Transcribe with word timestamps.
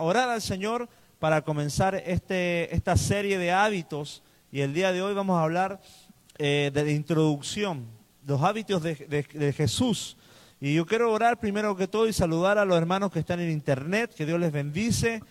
orar 0.00 0.28
al 0.28 0.42
Señor 0.42 0.88
para 1.18 1.42
comenzar 1.42 1.94
este, 1.94 2.74
esta 2.74 2.96
serie 2.96 3.38
de 3.38 3.52
hábitos. 3.52 4.22
Y 4.50 4.60
el 4.60 4.74
día 4.74 4.92
de 4.92 5.02
hoy 5.02 5.14
vamos 5.14 5.38
a 5.38 5.42
hablar 5.42 5.80
eh, 6.38 6.70
de 6.72 6.84
la 6.84 6.90
introducción, 6.90 7.86
los 8.26 8.42
hábitos 8.42 8.82
de, 8.82 8.94
de 8.94 9.52
Jesús. 9.52 10.16
Y 10.60 10.74
yo 10.74 10.86
quiero 10.86 11.12
orar 11.12 11.40
primero 11.40 11.76
que 11.76 11.88
todo 11.88 12.08
y 12.08 12.12
saludar 12.12 12.58
a 12.58 12.64
los 12.64 12.76
hermanos 12.76 13.12
que 13.12 13.18
están 13.18 13.40
en 13.40 13.50
internet, 13.50 14.14
que 14.14 14.26
Dios 14.26 14.40
les 14.40 14.52
bendice, 14.52 15.22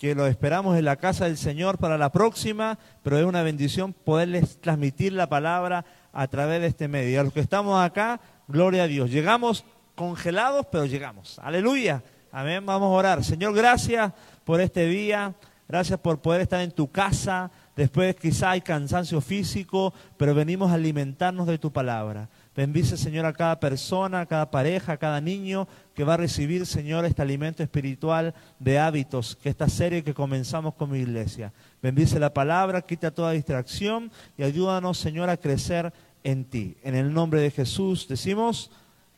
que 0.00 0.14
los 0.14 0.30
esperamos 0.30 0.78
en 0.78 0.86
la 0.86 0.96
casa 0.96 1.26
del 1.26 1.36
Señor 1.36 1.76
para 1.76 1.98
la 1.98 2.10
próxima, 2.10 2.78
pero 3.02 3.18
es 3.18 3.24
una 3.26 3.42
bendición 3.42 3.92
poderles 3.92 4.58
transmitir 4.58 5.12
la 5.12 5.28
palabra 5.28 5.84
a 6.12 6.26
través 6.28 6.62
de 6.62 6.68
este 6.68 6.88
medio. 6.88 7.10
Y 7.10 7.16
a 7.16 7.22
los 7.22 7.34
que 7.34 7.40
estamos 7.40 7.78
acá, 7.84 8.18
gloria 8.48 8.84
a 8.84 8.86
Dios. 8.86 9.10
Llegamos 9.10 9.66
congelados, 9.94 10.66
pero 10.72 10.86
llegamos. 10.86 11.38
Aleluya. 11.40 12.02
Amén. 12.32 12.64
Vamos 12.64 12.86
a 12.86 12.90
orar. 12.90 13.24
Señor, 13.24 13.52
gracias 13.54 14.12
por 14.44 14.60
este 14.60 14.86
día. 14.86 15.34
Gracias 15.68 15.98
por 15.98 16.20
poder 16.20 16.40
estar 16.40 16.60
en 16.60 16.70
tu 16.70 16.88
casa. 16.88 17.50
Después 17.74 18.14
quizá 18.14 18.50
hay 18.50 18.60
cansancio 18.60 19.20
físico, 19.20 19.92
pero 20.16 20.34
venimos 20.34 20.70
a 20.70 20.74
alimentarnos 20.74 21.46
de 21.46 21.58
tu 21.58 21.72
palabra. 21.72 22.28
Bendice, 22.54 22.96
Señor, 22.96 23.26
a 23.26 23.32
cada 23.32 23.58
persona, 23.58 24.20
a 24.20 24.26
cada 24.26 24.50
pareja, 24.50 24.92
a 24.92 24.96
cada 24.96 25.20
niño 25.20 25.66
que 25.94 26.04
va 26.04 26.14
a 26.14 26.18
recibir, 26.18 26.66
Señor, 26.66 27.04
este 27.04 27.22
alimento 27.22 27.62
espiritual 27.62 28.34
de 28.58 28.78
hábitos, 28.78 29.36
que 29.36 29.48
esta 29.48 29.68
serie 29.68 30.04
que 30.04 30.14
comenzamos 30.14 30.74
con 30.74 30.90
mi 30.90 30.98
iglesia. 30.98 31.52
Bendice 31.82 32.20
la 32.20 32.34
palabra, 32.34 32.82
quita 32.82 33.12
toda 33.12 33.32
distracción 33.32 34.10
y 34.36 34.42
ayúdanos, 34.42 34.98
Señor, 34.98 35.30
a 35.30 35.36
crecer 35.36 35.92
en 36.22 36.44
ti. 36.44 36.76
En 36.82 36.94
el 36.94 37.12
nombre 37.12 37.40
de 37.40 37.50
Jesús 37.50 38.06
decimos 38.08 38.70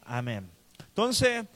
amén. 0.05 0.49
Entonces, 0.79 1.47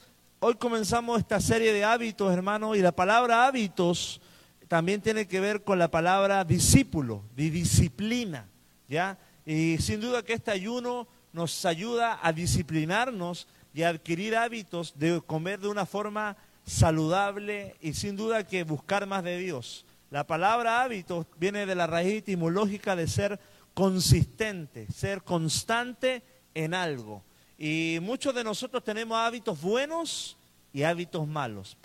hoy 0.41 0.55
comenzamos 0.55 1.19
esta 1.19 1.41
serie 1.41 1.73
de 1.73 1.85
hábitos, 1.85 2.33
hermano, 2.33 2.75
y 2.75 2.81
la 2.81 2.93
palabra 2.93 3.47
hábitos 3.47 4.21
también 4.69 5.01
tiene 5.01 5.27
que 5.27 5.41
ver 5.41 5.63
con 5.63 5.79
la 5.79 5.91
palabra 5.91 6.45
discípulo, 6.45 7.23
de 7.35 7.51
disciplina, 7.51 8.49
¿ya? 8.89 9.19
Y 9.45 9.79
sin 9.79 10.01
duda 10.01 10.23
que 10.23 10.35
este 10.35 10.51
ayuno 10.51 11.07
nos 11.33 11.65
ayuda 11.65 12.19
a 12.23 12.33
disciplinarnos 12.33 13.47
y 13.73 13.83
a 13.83 13.91
adquirir 13.91 14.37
hábitos 14.37 14.99
de 14.99 15.21
comer 15.25 15.61
de 15.61 15.69
una 15.69 15.87
forma 15.87 16.37
saludable 16.65 17.77
y 17.81 17.95
sin 17.95 18.17
duda 18.17 18.47
que 18.47 18.65
buscar 18.65 19.07
más 19.07 19.23
de 19.23 19.39
Dios. 19.39 19.85
La 20.11 20.27
palabra 20.27 20.83
hábitos 20.83 21.27
viene 21.39 21.67
de 21.67 21.75
la 21.75 21.87
raíz 21.87 22.15
etimológica 22.15 22.97
de 22.97 23.07
ser 23.07 23.39
consistente, 23.75 24.87
ser 24.93 25.23
constante 25.23 26.23
en 26.55 26.75
algo. 26.75 27.23
Y 27.59 27.99
muchos 28.03 28.35
de 28.35 28.45
nosotros 28.45 28.85
tenemos 28.85 29.17
hábitos 29.17 29.61
buenos 29.61 30.37
y 30.73 30.83
hábitos 30.83 31.27
malos. 31.27 31.77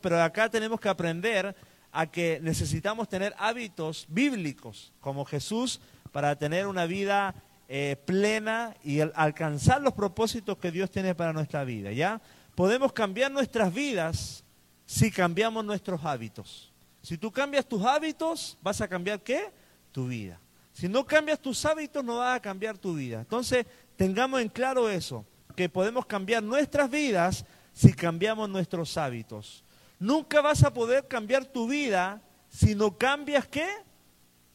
Pero, 0.00 0.22
acá 0.22 0.48
tenemos 0.48 0.80
que 0.80 0.88
aprender 0.88 1.54
a 1.92 2.06
que 2.06 2.40
necesitamos 2.42 3.08
tener 3.08 3.34
hábitos 3.38 4.06
bíblicos, 4.08 4.92
como 5.00 5.24
Jesús, 5.24 5.80
para 6.12 6.36
tener 6.36 6.66
una 6.66 6.86
vida 6.86 7.34
eh, 7.68 7.96
plena 8.04 8.74
y 8.82 9.00
alcanzar 9.00 9.80
los 9.80 9.94
propósitos 9.94 10.58
que 10.58 10.72
Dios 10.72 10.90
tiene 10.90 11.14
para 11.14 11.32
nuestra 11.32 11.62
vida. 11.62 11.92
¿Ya? 11.92 12.20
Podemos 12.56 12.92
cambiar 12.92 13.30
nuestras 13.30 13.72
vidas 13.72 14.42
si 14.84 15.10
cambiamos 15.12 15.64
nuestros 15.64 16.04
hábitos. 16.04 16.72
Si 17.02 17.16
tú 17.16 17.30
cambias 17.30 17.66
tus 17.66 17.84
hábitos, 17.84 18.58
vas 18.60 18.80
a 18.80 18.88
cambiar 18.88 19.22
qué? 19.22 19.52
Tu 19.92 20.08
vida. 20.08 20.40
Si 20.72 20.88
no 20.88 21.06
cambias 21.06 21.38
tus 21.40 21.64
hábitos, 21.64 22.04
no 22.04 22.18
vas 22.18 22.36
a 22.36 22.40
cambiar 22.40 22.76
tu 22.78 22.94
vida. 22.94 23.20
Entonces, 23.20 23.66
tengamos 24.00 24.40
en 24.40 24.48
claro 24.48 24.88
eso, 24.88 25.26
que 25.54 25.68
podemos 25.68 26.06
cambiar 26.06 26.42
nuestras 26.42 26.90
vidas 26.90 27.44
si 27.74 27.92
cambiamos 27.92 28.48
nuestros 28.48 28.96
hábitos. 28.96 29.62
Nunca 29.98 30.40
vas 30.40 30.64
a 30.64 30.72
poder 30.72 31.06
cambiar 31.06 31.44
tu 31.44 31.68
vida 31.68 32.22
si 32.48 32.74
no 32.74 32.96
cambias 32.96 33.46
qué? 33.46 33.68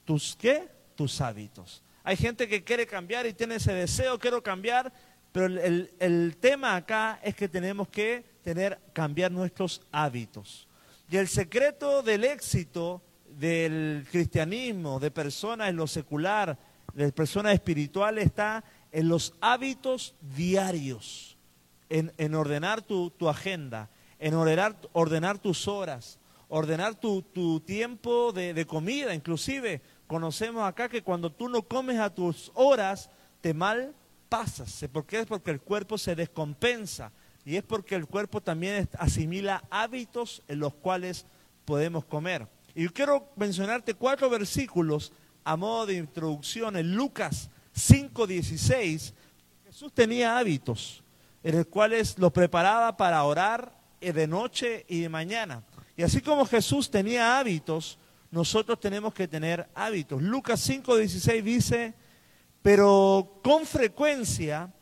Tus 0.03 0.35
qué? 0.35 0.67
Tus 0.95 1.21
hábitos. 1.21 1.83
Hay 2.03 2.17
gente 2.17 2.47
que 2.47 2.63
quiere 2.63 2.87
cambiar 2.87 3.27
y 3.27 3.33
tiene 3.33 3.57
ese 3.57 3.71
deseo, 3.71 4.17
quiero 4.17 4.41
cambiar, 4.41 4.91
pero 5.31 5.45
el, 5.45 5.93
el 5.99 6.37
tema 6.37 6.75
acá 6.75 7.19
es 7.21 7.35
que 7.35 7.47
tenemos 7.47 7.87
que 7.89 8.25
tener, 8.41 8.79
cambiar 8.93 9.31
nuestros 9.31 9.79
hábitos. 9.91 10.67
Y 11.07 11.17
el 11.17 11.27
secreto 11.27 12.01
del 12.01 12.23
éxito 12.23 13.03
del 13.27 14.07
cristianismo, 14.09 14.99
de 14.99 15.11
personas 15.11 15.69
en 15.69 15.75
lo 15.75 15.85
secular, 15.85 16.57
de 16.95 17.11
personas 17.11 17.53
espirituales, 17.53 18.25
está 18.25 18.63
en 18.95 19.09
los 19.09 19.33
hábitos 19.41 20.15
diarios, 20.37 21.35
en, 21.89 22.33
ordenar 22.33 22.81
tu, 22.81 23.11
agenda, 23.27 23.89
en 24.19 24.33
ordenar, 24.35 24.77
ordenar 24.93 25.37
tus 25.37 25.67
horas, 25.67 26.17
ordenar 26.47 26.95
tu, 26.95 27.59
tiempo 27.59 28.31
de, 28.31 28.53
de, 28.53 28.65
comida. 28.65 29.13
Inclusive 29.13 29.81
conocemos 30.07 30.63
acá 30.63 30.87
que 30.87 31.03
cuando 31.03 31.29
tú 31.29 31.49
no 31.49 31.61
comes 31.63 31.99
a 31.99 32.09
tus 32.09 32.53
horas, 32.53 33.09
te 33.41 33.53
mal 33.53 33.93
pasas. 34.29 34.85
¿Por 34.93 35.05
qué? 35.05 35.19
Es 35.19 35.25
porque 35.25 35.51
el 35.51 35.59
cuerpo 35.59 35.97
se 35.97 36.15
descompensa 36.15 37.11
y 37.43 37.57
es 37.57 37.63
porque 37.63 37.95
el 37.95 38.07
cuerpo 38.07 38.39
también 38.39 38.87
asimila 38.97 39.65
hábitos 39.71 40.41
en 40.47 40.59
los 40.59 40.73
cuales 40.73 41.25
podemos 41.65 42.05
comer. 42.05 42.47
Y 42.73 42.87
quiero 42.87 43.27
mencionarte 43.35 43.93
cuatro 43.93 44.29
versículos 44.29 45.11
a 45.43 45.57
modo 45.57 45.85
de 45.85 45.95
introducción 45.95 46.77
en 46.77 46.95
Lucas 46.95 47.49
5:16. 47.75 49.13
Jesús 49.65 49.93
tenía 49.93 50.37
hábitos 50.37 51.03
en 51.43 51.57
los 51.57 51.67
cuales 51.67 52.17
los 52.17 52.31
preparaba 52.31 52.95
para 52.97 53.23
orar 53.23 53.71
de 53.99 54.27
noche 54.27 54.85
y 54.87 55.01
de 55.01 55.09
mañana. 55.09 55.63
Y 55.97 56.03
así 56.03 56.21
como 56.21 56.45
Jesús 56.45 56.89
tenía 56.89 57.39
hábitos, 57.39 57.97
nosotros 58.31 58.79
tenemos 58.79 59.13
que 59.13 59.27
tener 59.27 59.67
hábitos. 59.75 60.21
Lucas 60.21 60.59
5:16 60.67 61.43
dice, 61.43 61.93
pero 62.61 63.39
con 63.43 63.65
frecuencia 63.65 64.73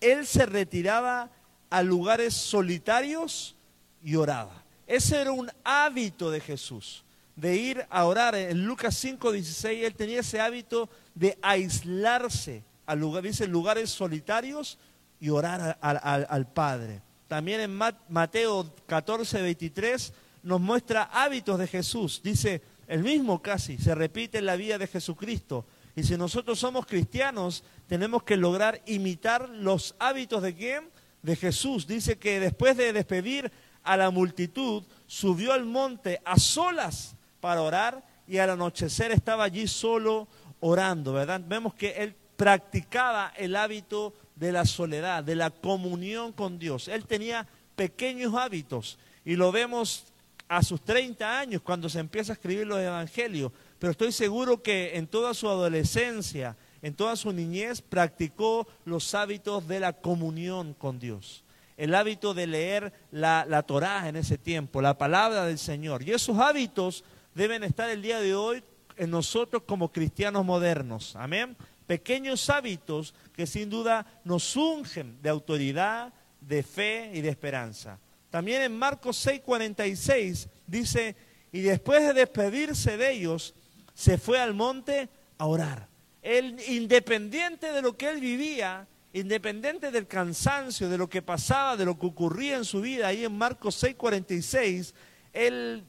él 0.00 0.26
se 0.26 0.46
retiraba 0.46 1.30
a 1.70 1.82
lugares 1.82 2.34
solitarios 2.34 3.56
y 4.02 4.16
oraba. 4.16 4.62
Ese 4.86 5.20
era 5.20 5.32
un 5.32 5.50
hábito 5.64 6.30
de 6.30 6.40
Jesús 6.40 7.04
de 7.36 7.56
ir 7.56 7.86
a 7.90 8.04
orar. 8.04 8.34
En 8.34 8.64
Lucas 8.64 8.96
5, 8.96 9.32
16, 9.32 9.84
él 9.84 9.94
tenía 9.94 10.20
ese 10.20 10.40
hábito 10.40 10.88
de 11.14 11.38
aislarse, 11.42 12.64
a 12.86 12.94
lugar, 12.94 13.22
dice, 13.22 13.46
lugares 13.46 13.90
solitarios 13.90 14.78
y 15.20 15.28
orar 15.28 15.78
al 15.80 16.52
Padre. 16.52 17.00
También 17.28 17.60
en 17.60 17.80
Mateo 18.08 18.74
14, 18.86 19.40
23 19.40 20.12
nos 20.42 20.60
muestra 20.60 21.04
hábitos 21.04 21.58
de 21.58 21.66
Jesús. 21.66 22.20
Dice, 22.22 22.60
el 22.88 23.02
mismo 23.02 23.40
casi, 23.40 23.78
se 23.78 23.94
repite 23.94 24.38
en 24.38 24.46
la 24.46 24.56
vida 24.56 24.76
de 24.78 24.86
Jesucristo. 24.86 25.64
Y 25.94 26.02
si 26.02 26.16
nosotros 26.16 26.58
somos 26.58 26.86
cristianos, 26.86 27.64
tenemos 27.86 28.22
que 28.22 28.36
lograr 28.36 28.82
imitar 28.86 29.48
los 29.48 29.94
hábitos 29.98 30.42
de 30.42 30.54
quién? 30.54 30.90
De 31.22 31.36
Jesús. 31.36 31.86
Dice 31.86 32.18
que 32.18 32.40
después 32.40 32.76
de 32.76 32.92
despedir 32.92 33.50
a 33.82 33.96
la 33.96 34.10
multitud, 34.10 34.82
subió 35.06 35.52
al 35.52 35.64
monte 35.64 36.20
a 36.24 36.38
solas 36.38 37.16
para 37.42 37.60
orar 37.60 38.04
y 38.28 38.38
al 38.38 38.50
anochecer 38.50 39.10
estaba 39.10 39.42
allí 39.42 39.66
solo 39.66 40.28
orando, 40.60 41.12
¿verdad? 41.12 41.42
Vemos 41.44 41.74
que 41.74 41.90
él 41.90 42.14
practicaba 42.36 43.32
el 43.36 43.56
hábito 43.56 44.14
de 44.36 44.52
la 44.52 44.64
soledad, 44.64 45.24
de 45.24 45.34
la 45.34 45.50
comunión 45.50 46.32
con 46.32 46.60
Dios. 46.60 46.86
Él 46.86 47.04
tenía 47.04 47.48
pequeños 47.74 48.32
hábitos 48.34 48.96
y 49.24 49.34
lo 49.34 49.50
vemos 49.50 50.04
a 50.46 50.62
sus 50.62 50.80
30 50.82 51.40
años 51.40 51.62
cuando 51.62 51.88
se 51.88 51.98
empieza 51.98 52.32
a 52.32 52.34
escribir 52.34 52.64
los 52.64 52.78
evangelios, 52.78 53.50
pero 53.80 53.90
estoy 53.90 54.12
seguro 54.12 54.62
que 54.62 54.96
en 54.96 55.08
toda 55.08 55.34
su 55.34 55.48
adolescencia, 55.48 56.56
en 56.80 56.94
toda 56.94 57.16
su 57.16 57.32
niñez, 57.32 57.82
practicó 57.82 58.68
los 58.84 59.16
hábitos 59.16 59.66
de 59.66 59.80
la 59.80 59.94
comunión 59.94 60.74
con 60.74 61.00
Dios. 61.00 61.42
El 61.76 61.92
hábito 61.96 62.34
de 62.34 62.46
leer 62.46 62.92
la, 63.10 63.44
la 63.48 63.64
Torá 63.64 64.08
en 64.08 64.14
ese 64.14 64.38
tiempo, 64.38 64.80
la 64.80 64.96
palabra 64.96 65.44
del 65.46 65.58
Señor. 65.58 66.02
Y 66.04 66.12
esos 66.12 66.38
hábitos 66.38 67.02
deben 67.34 67.64
estar 67.64 67.90
el 67.90 68.02
día 68.02 68.20
de 68.20 68.34
hoy 68.34 68.62
en 68.96 69.10
nosotros 69.10 69.62
como 69.66 69.92
cristianos 69.92 70.44
modernos. 70.44 71.16
Amén. 71.16 71.56
Pequeños 71.86 72.48
hábitos 72.50 73.14
que 73.34 73.46
sin 73.46 73.70
duda 73.70 74.06
nos 74.24 74.56
ungen 74.56 75.20
de 75.22 75.28
autoridad, 75.28 76.12
de 76.40 76.62
fe 76.62 77.10
y 77.14 77.20
de 77.20 77.28
esperanza. 77.28 77.98
También 78.30 78.62
en 78.62 78.76
Marcos 78.76 79.26
6:46 79.26 80.48
dice, 80.66 81.16
y 81.52 81.60
después 81.60 82.02
de 82.02 82.14
despedirse 82.14 82.96
de 82.96 83.12
ellos, 83.12 83.54
se 83.94 84.16
fue 84.16 84.38
al 84.40 84.54
monte 84.54 85.08
a 85.36 85.46
orar. 85.46 85.88
Él, 86.22 86.56
independiente 86.68 87.72
de 87.72 87.82
lo 87.82 87.96
que 87.96 88.08
él 88.08 88.20
vivía, 88.20 88.86
independiente 89.12 89.90
del 89.90 90.06
cansancio, 90.06 90.88
de 90.88 90.96
lo 90.96 91.08
que 91.08 91.20
pasaba, 91.20 91.76
de 91.76 91.84
lo 91.84 91.98
que 91.98 92.06
ocurría 92.06 92.56
en 92.56 92.64
su 92.64 92.80
vida, 92.80 93.08
ahí 93.08 93.24
en 93.24 93.36
Marcos 93.36 93.74
6:46, 93.82 94.94
él, 95.32 95.84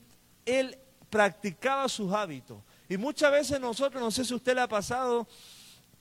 él 0.45 0.77
practicaba 1.13 1.87
sus 1.87 2.11
hábitos. 2.11 2.57
Y 2.89 2.97
muchas 2.97 3.31
veces 3.31 3.59
nosotros, 3.59 4.01
no 4.01 4.09
sé 4.09 4.25
si 4.25 4.33
usted 4.33 4.55
le 4.55 4.61
ha 4.61 4.67
pasado, 4.67 5.27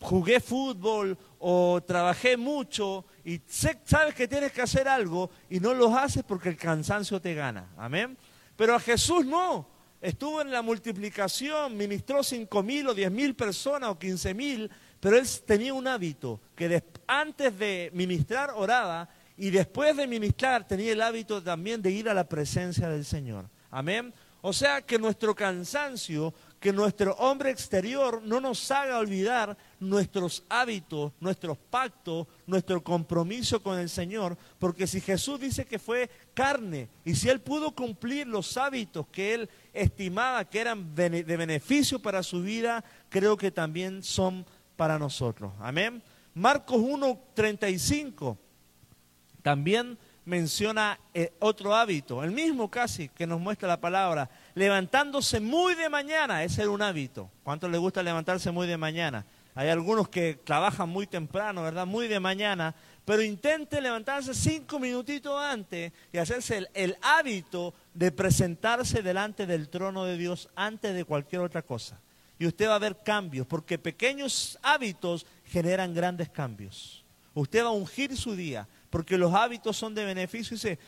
jugué 0.01 0.41
fútbol 0.41 1.19
o 1.39 1.83
trabajé 1.87 2.39
mucho 2.39 3.05
y 3.23 3.39
sabes 3.47 4.15
que 4.15 4.27
tienes 4.27 4.53
que 4.53 4.63
hacer 4.63 4.89
algo 4.89 5.31
y 5.51 5.61
no 5.61 5.75
lo 5.75 5.95
haces 5.95 6.25
porque 6.27 6.49
el 6.49 6.57
cansancio 6.57 7.21
te 7.21 7.35
gana. 7.35 7.69
Amén. 7.77 8.17
Pero 8.57 8.75
a 8.75 8.81
Jesús 8.81 9.27
no. 9.27 9.69
Estuvo 10.01 10.41
en 10.41 10.51
la 10.51 10.63
multiplicación, 10.63 11.77
ministró 11.77 12.23
cinco 12.23 12.63
mil 12.63 12.89
o 12.89 12.95
diez 12.95 13.13
mil 13.13 13.37
personas 13.37 13.91
o 13.91 13.99
quince 13.99 14.33
mil, 14.33 14.71
pero 14.99 15.19
él 15.19 15.29
tenía 15.47 15.75
un 15.75 15.87
hábito 15.87 16.41
que 16.57 16.83
antes 17.07 17.59
de 17.59 17.91
ministrar 17.93 18.53
oraba 18.57 19.11
y 19.37 19.51
después 19.51 19.95
de 19.95 20.07
ministrar 20.07 20.67
tenía 20.67 20.93
el 20.93 21.03
hábito 21.03 21.43
también 21.43 21.83
de 21.83 21.91
ir 21.91 22.09
a 22.09 22.15
la 22.15 22.27
presencia 22.27 22.89
del 22.89 23.05
Señor. 23.05 23.51
Amén. 23.71 24.15
O 24.45 24.53
sea 24.53 24.83
que 24.83 24.99
nuestro 24.99 25.37
cansancio, 25.37 26.35
que 26.59 26.73
nuestro 26.73 27.15
hombre 27.15 27.51
exterior 27.51 28.21
no 28.25 28.41
nos 28.41 28.69
haga 28.73 28.99
olvidar 28.99 29.57
nuestros 29.79 30.43
hábitos, 30.49 31.13
nuestros 31.21 31.57
pactos, 31.57 32.27
nuestro 32.45 32.83
compromiso 32.83 33.63
con 33.63 33.79
el 33.79 33.89
Señor, 33.89 34.37
porque 34.59 34.89
si 34.89 35.01
Jesús 35.01 35.39
dice 35.39 35.65
que 35.65 35.79
fue 35.79 36.11
carne 36.35 36.89
y 37.05 37.15
si 37.15 37.29
Él 37.29 37.41
pudo 37.41 37.71
cumplir 37.71 38.27
los 38.27 38.57
hábitos 38.57 39.07
que 39.13 39.33
Él 39.33 39.51
estimaba 39.73 40.45
que 40.45 40.61
eran 40.61 40.93
de 40.93 41.37
beneficio 41.37 42.01
para 42.01 42.25
su 42.25 42.43
vida, 42.43 42.85
creo 43.09 43.37
que 43.37 43.53
también 43.53 44.03
son 44.03 44.45
para 44.77 44.99
nosotros. 44.99 45.53
Amén. 45.61 46.03
Marcos 46.35 46.79
1.35 46.79 48.37
también 49.43 49.99
menciona 50.25 50.99
eh, 51.15 51.33
otro 51.41 51.75
hábito, 51.75 52.23
el 52.23 52.31
mismo 52.31 52.71
casi 52.71 53.09
que 53.09 53.27
nos 53.27 53.41
muestra 53.41 53.69
la 53.69 53.81
palabra, 53.81 54.31
levantándose 54.55 55.41
muy 55.41 55.75
de 55.75 55.89
mañana, 55.89 56.45
ese 56.45 56.63
era 56.63 56.71
un 56.71 56.83
hábito. 56.83 57.31
¿Cuánto 57.43 57.69
le 57.69 57.79
gusta 57.79 58.03
levantarse 58.03 58.51
muy 58.51 58.67
de 58.67 58.77
mañana? 58.77 59.25
Hay 59.55 59.69
algunos 59.69 60.09
que 60.09 60.39
trabajan 60.45 60.89
muy 60.89 61.07
temprano, 61.07 61.63
¿verdad? 61.63 61.87
Muy 61.87 62.09
de 62.09 62.21
mañana, 62.21 62.75
pero 63.05 63.23
intente 63.23 63.81
levantarse 63.81 64.33
cinco 64.33 64.79
minutitos 64.79 65.39
antes 65.43 65.93
y 66.13 66.19
hacerse 66.19 66.59
el, 66.59 66.69
el 66.73 66.97
hábito 67.03 67.75
de 67.93 68.13
presentarse 68.13 69.03
delante 69.03 69.47
del 69.47 69.69
trono 69.69 70.05
de 70.05 70.17
Dios 70.17 70.49
antes 70.55 70.95
de 70.95 71.05
cualquier 71.05 71.43
otra 71.43 71.63
cosa. 71.63 72.01
Y 72.39 72.47
usted 72.47 72.69
va 72.69 72.77
a 72.77 72.81
ver 72.81 73.03
cambios, 73.05 73.47
porque 73.47 73.79
pequeños 73.79 74.59
hábitos 74.63 75.27
generan 75.45 75.93
grandes 75.93 76.31
cambios. 76.31 77.05
Usted 77.35 77.63
va 77.63 77.69
a 77.69 77.73
ungir 77.73 78.17
su 78.17 78.35
día, 78.35 78.67
porque 78.93 79.17
los 79.17 79.33
hábitos 79.33 79.75
son 79.75 79.95
de 79.95 80.05
beneficio. 80.05 80.55
Dice, 80.55 80.79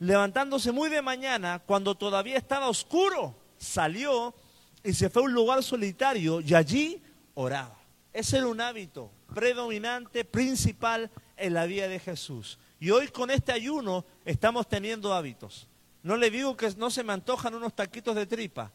levantándose 0.00 0.72
muy 0.72 0.90
de 0.90 1.00
mañana, 1.00 1.60
cuando 1.64 1.94
todavía 1.94 2.36
estaba 2.36 2.68
oscuro, 2.68 3.36
salió 3.56 4.34
y 4.82 4.92
se 4.92 5.08
fue 5.08 5.22
a 5.22 5.26
un 5.26 5.32
lugar 5.32 5.62
solitario 5.62 6.40
y 6.40 6.54
allí 6.54 7.00
oraba. 7.34 7.78
Ese 8.12 8.38
era 8.38 8.48
un 8.48 8.60
hábito 8.60 9.12
predominante, 9.32 10.24
principal 10.24 11.08
en 11.36 11.54
la 11.54 11.66
vida 11.66 11.86
de 11.86 12.00
Jesús. 12.00 12.58
Y 12.80 12.90
hoy 12.90 13.06
con 13.08 13.30
este 13.30 13.52
ayuno 13.52 14.04
estamos 14.24 14.68
teniendo 14.68 15.14
hábitos. 15.14 15.68
No 16.02 16.16
le 16.16 16.30
digo 16.30 16.56
que 16.56 16.68
no 16.76 16.90
se 16.90 17.04
me 17.04 17.12
antojan 17.12 17.54
unos 17.54 17.76
taquitos 17.76 18.16
de 18.16 18.26
tripa, 18.26 18.72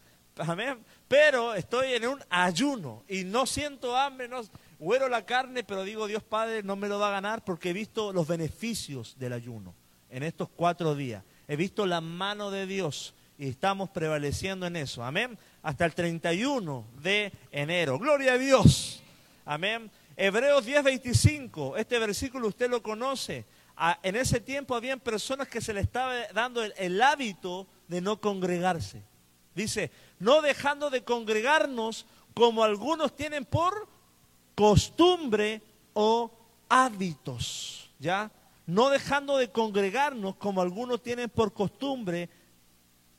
pero 1.10 1.56
estoy 1.56 1.94
en 1.94 2.07
un 2.07 2.24
ayuno 2.30 3.04
y 3.10 3.25
no 3.25 3.45
siento 3.45 3.98
hambre, 3.98 4.30
no, 4.30 4.44
huero 4.79 5.09
la 5.09 5.25
carne, 5.25 5.63
pero 5.63 5.83
digo, 5.83 6.07
Dios 6.07 6.24
Padre 6.24 6.63
no 6.63 6.75
me 6.75 6.88
lo 6.88 7.00
va 7.00 7.09
a 7.09 7.12
ganar 7.12 7.44
porque 7.44 7.71
he 7.71 7.74
visto 7.74 8.13
los 8.13 8.27
beneficios 8.27 9.15
del 9.18 9.33
ayuno 9.33 9.74
en 10.09 10.24
estos 10.24 10.50
cuatro 10.50 10.95
días. 10.95 11.24
He 11.47 11.56
visto 11.56 11.85
la 11.85 12.01
mano 12.01 12.51
de 12.51 12.65
Dios 12.65 13.13
y 13.38 13.47
estamos 13.47 13.89
prevaleciendo 13.89 14.65
en 14.65 14.75
eso. 14.75 15.03
Amén. 15.03 15.38
Hasta 15.62 15.85
el 15.85 15.94
31 15.94 16.85
de 17.01 17.31
enero. 17.51 18.00
Gloria 18.00 18.33
a 18.33 18.38
Dios. 18.38 19.01
Amén. 19.45 19.89
Hebreos 20.15 20.65
10:25, 20.65 21.77
este 21.77 22.00
versículo 22.00 22.47
usted 22.47 22.69
lo 22.69 22.81
conoce. 22.81 23.45
en 24.01 24.15
ese 24.15 24.39
tiempo 24.39 24.75
habían 24.75 25.00
personas 25.00 25.47
que 25.47 25.62
se 25.62 25.71
le 25.71 25.81
estaba 25.81 26.15
dando 26.33 26.63
el 26.63 27.01
hábito 27.01 27.68
de 27.88 28.01
no 28.01 28.19
congregarse. 28.19 29.03
Dice, 29.53 29.91
no 30.19 30.41
dejando 30.41 30.89
de 30.89 31.03
congregarnos 31.03 32.07
como 32.33 32.63
algunos 32.63 33.15
tienen 33.15 33.45
por 33.45 33.88
costumbre 34.57 35.62
o 35.94 36.31
hábitos, 36.68 37.92
¿ya? 38.00 38.31
No 38.65 38.89
dejando 38.89 39.38
de 39.38 39.51
congregarnos 39.51 40.36
como 40.38 40.62
algunos 40.62 41.04
tienen 41.04 41.30
por 41.30 41.54
costumbre 41.54 42.27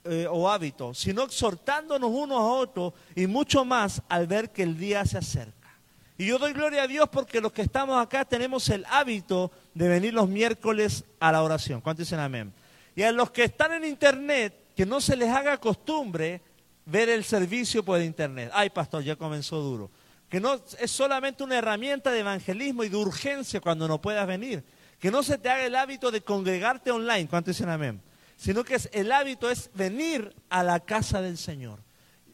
eh, 0.03 0.27
o 0.29 0.51
hábitos, 0.51 0.99
sino 0.99 1.23
exhortándonos 1.23 2.11
unos 2.11 2.39
a 2.39 2.43
otros 2.43 2.93
y 3.15 3.29
mucho 3.29 3.65
más 3.65 4.03
al 4.09 4.27
ver 4.27 4.51
que 4.51 4.65
el 4.65 4.77
día 4.77 5.07
se 5.07 5.19
acerca. 5.19 5.79
Y 6.19 6.27
yo 6.27 6.41
doy 6.41 6.53
gloria 6.53 6.83
a 6.83 6.89
Dios 6.89 7.09
porque 7.09 7.41
los 7.41 7.53
que 7.53 7.63
estamos 7.63 8.03
acá 8.03 8.25
tenemos 8.25 8.69
el 8.69 8.85
hábito 8.91 9.53
de 9.75 9.87
venir 9.87 10.15
los 10.15 10.29
miércoles 10.29 11.05
a 11.21 11.31
la 11.31 11.45
oración. 11.45 11.81
¿Cuántos 11.81 12.09
dicen 12.09 12.19
amén? 12.19 12.53
Y 12.97 13.05
a 13.05 13.13
los 13.13 13.31
que 13.31 13.45
están 13.45 13.73
en 13.75 13.85
internet, 13.85 14.73
que 14.75 14.85
no 14.85 15.01
se 15.01 15.17
les 15.17 15.29
haga 15.29 15.57
costumbre 15.59 16.43
ver 16.85 17.09
el 17.09 17.23
servicio 17.23 17.85
por 17.85 18.03
internet. 18.03 18.51
Ay, 18.53 18.71
pastor, 18.71 19.05
ya 19.05 19.15
comenzó 19.15 19.61
duro 19.61 19.89
que 20.29 20.41
no 20.41 20.61
es 20.79 20.91
solamente 20.91 21.43
una 21.43 21.59
herramienta 21.59 22.11
de 22.11 22.21
evangelismo 22.21 22.85
y 22.85 22.89
de 22.89 22.97
urgencia 22.97 23.61
cuando 23.61 23.89
no 23.89 24.01
puedas 24.01 24.27
venir. 24.27 24.63
Que 24.99 25.11
no 25.11 25.23
se 25.23 25.39
te 25.39 25.49
haga 25.49 25.65
el 25.65 25.75
hábito 25.75 26.11
de 26.11 26.21
congregarte 26.21 26.91
online, 26.91 27.29
¿cuánto 27.29 27.51
dicen 27.51 27.69
amén? 27.69 28.03
Sino 28.37 28.63
que 28.65 28.77
el 28.93 29.13
hábito 29.13 29.51
es 29.51 29.71
venir 29.75 30.35
a 30.51 30.63
la 30.63 30.81
casa 30.81 31.23
del 31.23 31.39
Señor, 31.39 31.81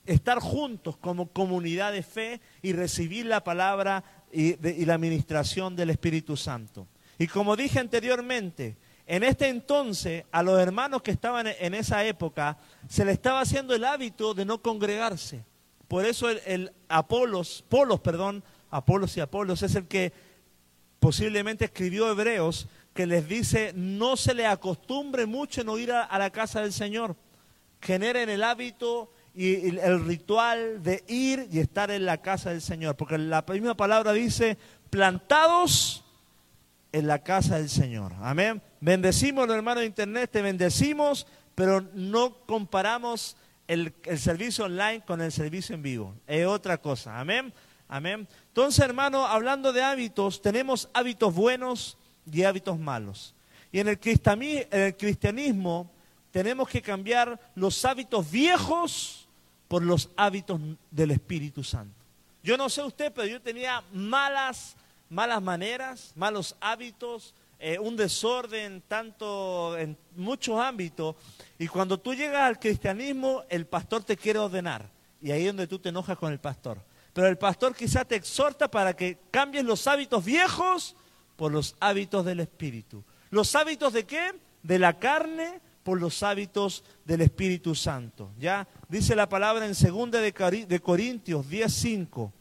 estar 0.07 0.39
juntos 0.41 0.97
como 0.97 1.29
comunidad 1.29 1.93
de 1.93 2.03
fe 2.03 2.41
y 2.63 2.73
recibir 2.73 3.27
la 3.27 3.45
palabra 3.45 4.03
y, 4.33 4.67
y 4.69 4.85
la 4.85 4.95
administración 4.95 5.77
del 5.77 5.91
Espíritu 5.91 6.37
Santo. 6.37 6.89
Y 7.19 7.29
como 7.29 7.55
dije 7.55 7.79
anteriormente, 7.79 8.77
en 9.07 9.23
este 9.23 9.49
entonces 9.49 10.25
a 10.33 10.43
los 10.43 10.59
hermanos 10.59 11.03
que 11.03 11.11
estaban 11.11 11.47
en 11.47 11.75
esa 11.75 12.05
época 12.05 12.59
se 12.89 13.05
les 13.05 13.15
estaba 13.15 13.41
haciendo 13.41 13.75
el 13.75 13.85
hábito 13.85 14.35
de 14.35 14.45
no 14.45 14.61
congregarse. 14.61 15.45
Por 15.95 16.05
eso 16.07 16.29
el, 16.29 16.73
Apolos, 16.89 17.65
Polos, 17.69 18.01
perdón, 18.01 18.43
Apolos 18.69 19.17
y 19.17 19.21
Apolos 19.21 19.63
es 19.63 19.77
el 19.77 19.87
que 19.87 20.13
posiblemente 20.99 21.67
escribió 21.67 22.11
Hebreos, 22.11 22.67
que 22.93 23.07
les 23.07 23.29
dice, 23.29 23.71
no 23.77 24.17
se 24.17 24.35
le 24.35 24.45
acostumbre 24.45 25.25
mucho 25.25 25.61
en 25.61 25.71
ir 25.79 25.93
a, 25.93 26.19
la 26.19 26.31
casa 26.31 26.63
del 26.63 26.73
Señor. 26.73 27.15
Generen 27.81 28.29
el 28.29 28.43
hábito 28.43 29.13
y 29.37 29.79
el 29.79 30.05
ritual 30.05 30.83
de 30.83 31.05
ir 31.07 31.47
y 31.53 31.61
estar 31.61 31.93
en 31.93 32.07
la 32.07 32.21
casa 32.21 32.51
del 32.51 32.61
Señor. 32.61 32.97
Porque 32.97 33.17
la 33.17 33.45
misma 33.49 33.77
palabra 33.77 34.13
dice, 34.13 34.59
plantados 34.91 36.05
en 36.91 37.07
la 37.07 37.21
casa 37.21 37.59
del 37.59 37.69
Señor. 37.69 38.15
Amén. 38.21 38.61
Bendecimos, 38.81 39.49
hermanos 39.49 39.83
de 39.83 39.87
internet, 39.87 40.29
te 40.33 40.43
bendecimos, 40.43 41.29
pero 41.55 41.83
no 41.95 42.39
comparamos 42.47 43.37
el, 43.67 43.95
servicio 44.17 44.65
online 44.65 45.03
con 45.05 45.21
el 45.21 45.33
servicio 45.33 45.75
en 45.75 45.83
vivo. 45.83 46.15
Es 46.27 46.47
otra 46.47 46.79
cosa. 46.79 47.19
Amén. 47.19 47.53
Amén. 47.89 48.27
Entonces, 48.49 48.85
hermano, 48.85 49.27
hablando 49.27 49.73
de 49.73 49.83
hábitos, 49.83 50.41
tenemos 50.41 50.89
hábitos 50.93 51.35
buenos 51.35 51.99
y 52.31 52.43
hábitos 52.43 52.79
malos. 52.79 53.35
Y 53.71 53.81
en 53.81 53.89
el, 53.89 53.99
cristianismo 53.99 55.91
tenemos 56.31 56.69
que 56.69 56.81
cambiar 56.81 57.39
los 57.55 57.85
hábitos 57.85 58.31
viejos 58.31 59.29
por 59.69 59.83
los 59.83 60.11
hábitos 60.17 60.61
del 60.91 61.11
Espíritu 61.11 61.65
Santo. 61.65 61.95
Yo 62.43 62.57
no 62.57 62.69
sé 62.69 62.83
usted, 62.83 63.13
pero 63.13 63.27
yo 63.27 63.41
tenía 63.41 63.83
malas, 63.93 64.77
malas 65.09 65.43
maneras, 65.43 66.13
malos 66.15 66.57
hábitos, 66.61 67.35
eh, 67.59 67.79
un 67.79 67.97
desorden 67.97 68.83
tanto 68.89 69.77
en 69.77 69.97
muchos 70.17 70.61
ámbitos. 70.61 71.17
Y 71.59 71.69
cuando 71.69 71.99
tú 71.99 72.15
llegas 72.15 72.43
al 72.43 72.59
cristianismo, 72.59 73.43
el 73.49 73.67
pastor 73.67 74.03
te 74.05 74.17
quiere 74.17 74.39
ordenar. 74.39 74.91
Y 75.21 75.31
ahí 75.31 75.43
es 75.43 75.49
donde 75.49 75.67
tú 75.67 75.79
te 75.79 75.89
enojas 75.89 76.19
con 76.19 76.33
el 76.33 76.39
pastor. 76.39 76.79
Pero 77.13 77.29
el 77.29 77.39
pastor 77.39 77.75
quizá 77.75 78.05
te 78.05 78.17
exhorta 78.17 78.69
para 78.69 78.95
que 78.95 79.19
cambies 79.31 79.65
los 79.65 79.87
hábitos 79.87 80.25
viejos 80.25 80.97
por 81.37 81.53
los 81.53 81.77
hábitos 81.81 82.25
del 82.25 82.41
Espíritu. 82.41 83.05
¿Los 83.31 83.55
hábitos 83.55 83.93
de 83.93 84.05
qué? 84.05 84.33
De 84.63 84.79
la 84.79 84.99
carne 84.99 85.61
por 85.83 86.01
los 86.01 86.23
hábitos 86.23 86.83
del 87.05 87.21
Espíritu 87.21 87.75
Santo. 87.75 88.31
Ya 88.39 88.67
dice 88.89 89.15
la 89.15 89.29
palabra 89.29 89.67
en 89.67 89.75
2 89.75 90.11
de 90.11 90.81
Corintios 90.81 91.47
10:5. 91.49 92.33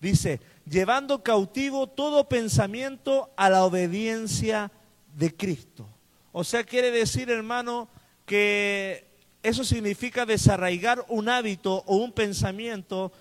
Dice, 0.00 0.40
llevando 0.66 1.22
cautivo 1.22 1.86
todo 1.86 2.28
pensamiento 2.28 3.30
a 3.36 3.50
la 3.50 3.64
obediencia 3.64 4.70
de 5.14 5.34
Cristo. 5.34 5.88
O 6.32 6.44
sea, 6.44 6.64
quiere 6.64 6.90
decir, 6.90 7.30
hermano, 7.30 7.88
que 8.26 9.06
eso 9.42 9.64
significa 9.64 10.26
desarraigar 10.26 11.04
un 11.08 11.28
hábito 11.28 11.84
o 11.86 11.96
un 11.96 12.12
pensamiento. 12.12 13.12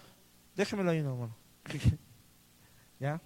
Déjemelo 0.56 0.92
ahí, 0.92 1.00
hermano. 1.00 1.36
¿Ya? 3.00 3.22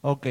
Ok. 0.00 0.26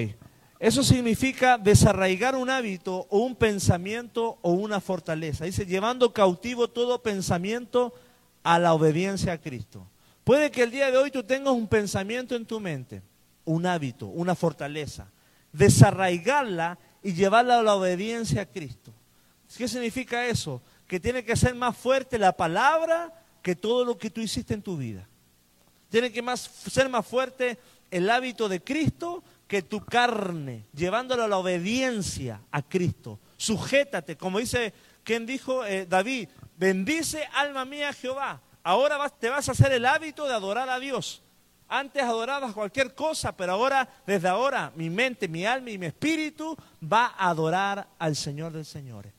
Eso 0.60 0.84
significa 0.84 1.58
desarraigar 1.58 2.36
un 2.36 2.50
hábito 2.50 3.08
o 3.10 3.20
un 3.20 3.36
pensamiento 3.36 4.38
o 4.42 4.52
una 4.52 4.80
fortaleza. 4.80 5.46
Dice, 5.46 5.66
llevando 5.66 6.14
cautivo 6.14 6.68
todo 6.68 7.02
pensamiento 7.02 7.94
a 8.44 8.60
la 8.60 8.74
obediencia 8.74 9.34
a 9.34 9.38
Cristo. 9.38 9.88
Puede 10.24 10.52
que 10.52 10.64
el 10.64 10.72
día 10.72 10.92
de 10.92 10.98
hoy 10.98 11.12
tú 11.12 11.24
tengas 11.24 11.54
un 11.54 11.68
pensamiento 11.68 12.36
en 12.36 12.46
tu 12.46 12.60
mente, 12.60 13.02
un 13.46 13.66
hábito, 13.66 14.08
una 14.08 14.36
fortaleza. 14.36 15.12
Desarraigarla 15.52 16.78
y 17.04 17.14
llevarla 17.14 17.60
a 17.60 17.64
la 17.64 17.76
obediencia 17.76 18.44
a 18.44 18.46
Cristo. 18.46 18.94
¿Qué 19.58 19.68
significa 19.68 20.28
eso? 20.28 20.62
Que 20.88 21.00
tiene 21.00 21.24
que 21.24 21.36
ser 21.36 21.56
más 21.56 21.76
fuerte 21.76 22.18
la 22.18 22.32
palabra 22.32 23.14
que 23.42 23.56
todo 23.56 23.84
lo 23.84 23.98
que 23.98 24.10
tú 24.10 24.22
hiciste 24.22 24.54
en 24.54 24.62
tu 24.62 24.78
vida. 24.78 25.08
Tiene 25.90 26.12
que 26.12 26.24
ser 26.38 26.88
más 26.88 27.06
fuerte 27.06 27.58
el 27.90 28.10
hábito 28.10 28.48
de 28.48 28.64
Cristo 28.64 29.24
que 29.48 29.62
tu 29.62 29.84
carne, 29.84 30.66
llevándolo 30.74 31.24
a 31.24 31.28
la 31.28 31.38
obediencia 31.38 32.42
a 32.52 32.62
Cristo. 32.62 33.20
Sujétate, 33.36 34.16
como 34.16 34.40
dice 34.40 34.74
quien 35.04 35.26
dijo 35.26 35.66
eh, 35.66 35.86
David, 35.86 36.30
bendice 36.62 37.27
alma 37.34 37.65
mía 37.65 37.91
Jehová. 37.91 38.39
Ahora 38.62 39.10
te 39.10 39.30
vas 39.30 39.50
a 39.50 39.53
hacer 39.53 39.72
el 39.72 39.84
hábito 39.84 40.27
de 40.27 40.34
adorar 40.36 40.70
a 40.70 40.80
Dios. 40.80 41.24
Antes 41.68 42.03
adorabas 42.03 42.53
cualquier 42.53 42.94
cosa, 42.94 43.36
pero 43.36 43.53
ahora, 43.53 43.89
desde 44.06 44.27
ahora, 44.27 44.72
mi 44.75 44.88
mente, 44.91 45.27
mi 45.27 45.44
alma 45.44 45.72
y 45.72 45.80
mi 45.80 45.88
espíritu 45.88 46.56
va 46.82 47.15
a 47.18 47.30
adorar 47.30 47.88
al 47.98 48.15
Señor 48.15 48.51
del 48.51 48.65
Señores. 48.65 49.12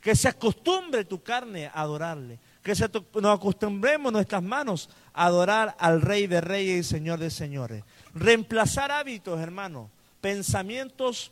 Que 0.00 0.16
se 0.16 0.26
acostumbre 0.26 1.04
tu 1.04 1.22
carne 1.22 1.66
a 1.66 1.82
adorarle. 1.82 2.40
Que 2.60 2.72
nos 2.72 3.38
acostumbremos 3.38 4.12
nuestras 4.12 4.42
manos 4.42 4.90
a 5.12 5.26
adorar 5.26 5.76
al 5.78 6.02
Rey 6.02 6.26
de 6.26 6.40
Reyes 6.40 6.86
y 6.86 6.90
Señor 6.90 7.20
de 7.20 7.30
Señores. 7.30 7.84
Reemplazar 8.14 8.90
hábitos, 8.90 9.38
hermano. 9.38 9.90
Pensamientos 10.20 11.30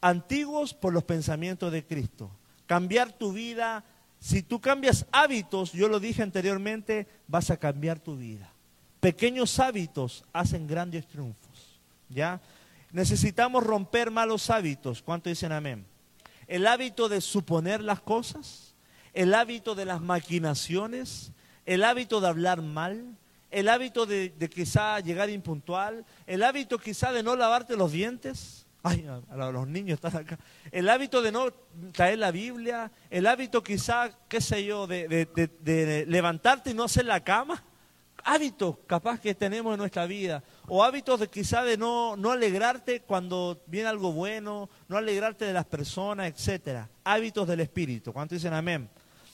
antiguos 0.00 0.74
por 0.74 0.92
los 0.92 1.02
pensamientos 1.02 1.72
de 1.72 1.84
Cristo. 1.84 2.30
Cambiar 2.66 3.10
tu 3.12 3.32
vida. 3.32 3.82
Si 4.18 4.42
tú 4.42 4.60
cambias 4.60 5.06
hábitos, 5.12 5.72
yo 5.72 5.88
lo 5.88 6.00
dije 6.00 6.22
anteriormente, 6.22 7.06
vas 7.28 7.50
a 7.50 7.56
cambiar 7.56 7.98
tu 7.98 8.16
vida. 8.16 8.50
Pequeños 9.00 9.58
hábitos 9.60 10.24
hacen 10.32 10.66
grandes 10.66 11.06
triunfos. 11.06 11.80
¿Ya? 12.08 12.40
Necesitamos 12.92 13.64
romper 13.64 14.10
malos 14.10 14.50
hábitos. 14.50 15.02
¿Cuánto 15.02 15.28
dicen 15.28 15.52
amén? 15.52 15.86
El 16.46 16.66
hábito 16.66 17.08
de 17.08 17.20
suponer 17.20 17.82
las 17.82 18.00
cosas, 18.00 18.74
el 19.12 19.34
hábito 19.34 19.74
de 19.74 19.84
las 19.84 20.00
maquinaciones, 20.00 21.32
el 21.64 21.84
hábito 21.84 22.20
de 22.20 22.28
hablar 22.28 22.62
mal, 22.62 23.16
el 23.50 23.68
hábito 23.68 24.06
de, 24.06 24.32
quizá 24.52 25.00
llegar 25.00 25.30
impuntual, 25.30 26.04
el 26.26 26.42
hábito 26.42 26.78
quizá 26.78 27.12
de 27.12 27.22
no 27.22 27.36
lavarte 27.36 27.76
los 27.76 27.92
dientes. 27.92 28.65
Ay, 28.88 29.04
los 29.34 29.66
niños 29.66 29.96
están 29.96 30.16
acá. 30.16 30.38
El 30.70 30.88
hábito 30.88 31.20
de 31.20 31.32
no 31.32 31.50
traer 31.92 32.20
la 32.20 32.30
Biblia, 32.30 32.92
el 33.10 33.26
hábito 33.26 33.60
quizá, 33.60 34.10
qué 34.28 34.40
sé 34.40 34.64
yo, 34.64 34.86
de, 34.86 36.04
levantarte 36.06 36.70
y 36.70 36.74
no 36.74 36.84
hacer 36.84 37.04
la 37.04 37.24
cama 37.24 37.64
hábitos 38.22 38.76
capaz 38.88 39.20
que 39.20 39.34
tenemos 39.36 39.72
en 39.72 39.78
nuestra 39.78 40.04
vida, 40.04 40.42
o 40.66 40.82
hábitos 40.82 41.20
de 41.20 41.28
quizá 41.28 41.62
de 41.62 41.76
no, 41.76 42.16
alegrarte 42.30 43.00
cuando 43.02 43.62
viene 43.66 43.88
algo 43.88 44.12
bueno, 44.12 44.68
no 44.88 44.96
alegrarte 44.96 45.44
de 45.44 45.52
las 45.52 45.64
personas, 45.64 46.28
etcétera. 46.28 46.88
Hábitos 47.04 47.46
del 47.46 47.60
espíritu. 47.60 48.12
¿Cuánto 48.12 48.34
dicen 48.34 48.52
amén? 48.52 48.88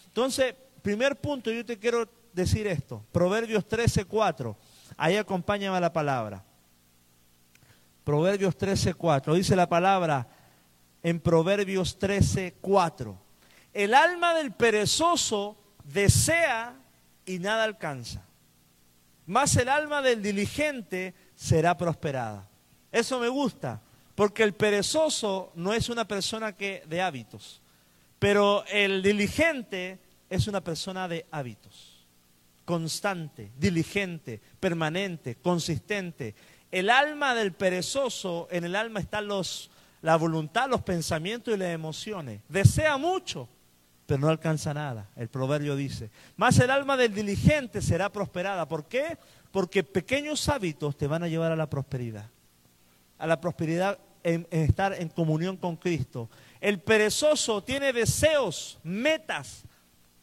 Entonces, 0.06 0.54
primer 0.82 1.16
punto, 1.16 1.50
yo 1.50 1.64
te 1.64 1.78
quiero 1.78 2.06
decir 2.34 2.66
esto. 2.66 3.02
Proverbios 3.12 3.66
13, 3.66 4.04
4. 4.04 4.56
Ahí 4.98 5.16
acompáñame 5.16 5.80
la 5.80 5.92
palabra. 5.92 6.44
Proverbios 8.04 8.56
13, 8.56 8.94
4. 8.94 9.34
Dice 9.34 9.56
la 9.56 9.68
palabra 9.68 10.28
en 11.02 11.20
Proverbios 11.20 11.98
13, 11.98 12.56
4. 12.60 13.18
El 13.72 13.94
alma 13.94 14.34
del 14.34 14.52
perezoso 14.52 15.56
desea 15.84 16.74
y 17.24 17.38
nada 17.38 17.64
alcanza 17.64 18.24
más 19.26 19.56
el 19.56 19.68
alma 19.68 20.02
del 20.02 20.22
diligente 20.22 21.14
será 21.34 21.76
prosperada. 21.76 22.48
Eso 22.90 23.18
me 23.18 23.28
gusta, 23.28 23.80
porque 24.14 24.42
el 24.42 24.54
perezoso 24.54 25.52
no 25.54 25.72
es 25.72 25.88
una 25.88 26.06
persona 26.06 26.54
que 26.54 26.82
de 26.86 27.00
hábitos, 27.00 27.62
pero 28.18 28.64
el 28.66 29.02
diligente 29.02 29.98
es 30.28 30.46
una 30.48 30.62
persona 30.62 31.08
de 31.08 31.26
hábitos. 31.30 32.06
Constante, 32.64 33.52
diligente, 33.56 34.40
permanente, 34.60 35.36
consistente. 35.36 36.34
El 36.72 36.88
alma 36.88 37.34
del 37.34 37.52
perezoso, 37.52 38.48
en 38.50 38.64
el 38.64 38.74
alma 38.74 38.98
están 38.98 39.28
los, 39.28 39.70
la 40.00 40.16
voluntad, 40.16 40.70
los 40.70 40.80
pensamientos 40.80 41.54
y 41.54 41.58
las 41.58 41.68
emociones. 41.68 42.40
Desea 42.48 42.96
mucho, 42.96 43.46
pero 44.06 44.18
no 44.20 44.28
alcanza 44.28 44.72
nada. 44.72 45.06
El 45.14 45.28
proverbio 45.28 45.76
dice, 45.76 46.10
más 46.36 46.58
el 46.58 46.70
alma 46.70 46.96
del 46.96 47.14
diligente 47.14 47.82
será 47.82 48.10
prosperada. 48.10 48.66
¿Por 48.66 48.86
qué? 48.86 49.18
Porque 49.50 49.84
pequeños 49.84 50.48
hábitos 50.48 50.96
te 50.96 51.06
van 51.06 51.22
a 51.22 51.28
llevar 51.28 51.52
a 51.52 51.56
la 51.56 51.68
prosperidad. 51.68 52.24
A 53.18 53.26
la 53.26 53.38
prosperidad 53.38 53.98
en, 54.22 54.46
estar 54.50 54.94
en 54.94 55.10
comunión 55.10 55.58
con 55.58 55.76
Cristo. 55.76 56.30
El 56.58 56.80
perezoso 56.80 57.62
tiene 57.62 57.92
deseos, 57.92 58.78
metas, 58.82 59.64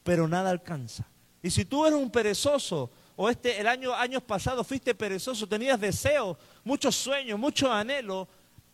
pero 0.04 0.28
nada 0.28 0.50
alcanza. 0.50 1.06
Y 1.44 1.52
si 1.52 1.64
tú 1.64 1.86
eres 1.86 2.00
un 2.00 2.10
perezoso, 2.10 2.90
o 3.22 3.30
este, 3.30 3.60
el 3.60 3.68
año, 3.68 3.94
años 3.94 4.24
pasados 4.24 4.66
fuiste 4.66 4.96
perezoso, 4.96 5.46
tenías 5.46 5.78
deseos, 5.78 6.38
muchos 6.64 6.96
sueños, 6.96 7.38
muchos 7.38 7.70
anhelos, 7.70 8.30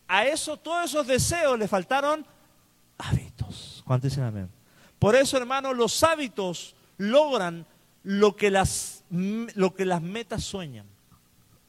a 0.06 0.24
eso, 0.24 0.56
todos 0.56 0.84
esos 0.84 1.04
deseos 1.04 1.58
le 1.58 1.66
faltaron 1.66 2.24
hábitos. 2.96 3.82
¿Cuántos 3.84 4.16
amén? 4.18 4.48
Por 5.00 5.16
eso, 5.16 5.36
hermanos, 5.36 5.76
los 5.76 6.00
hábitos 6.04 6.76
logran 6.96 7.66
lo 8.04 8.36
que 8.36 8.52
las, 8.52 9.02
lo 9.10 9.74
que 9.74 9.84
las 9.84 10.00
metas 10.00 10.44
sueñan. 10.44 10.86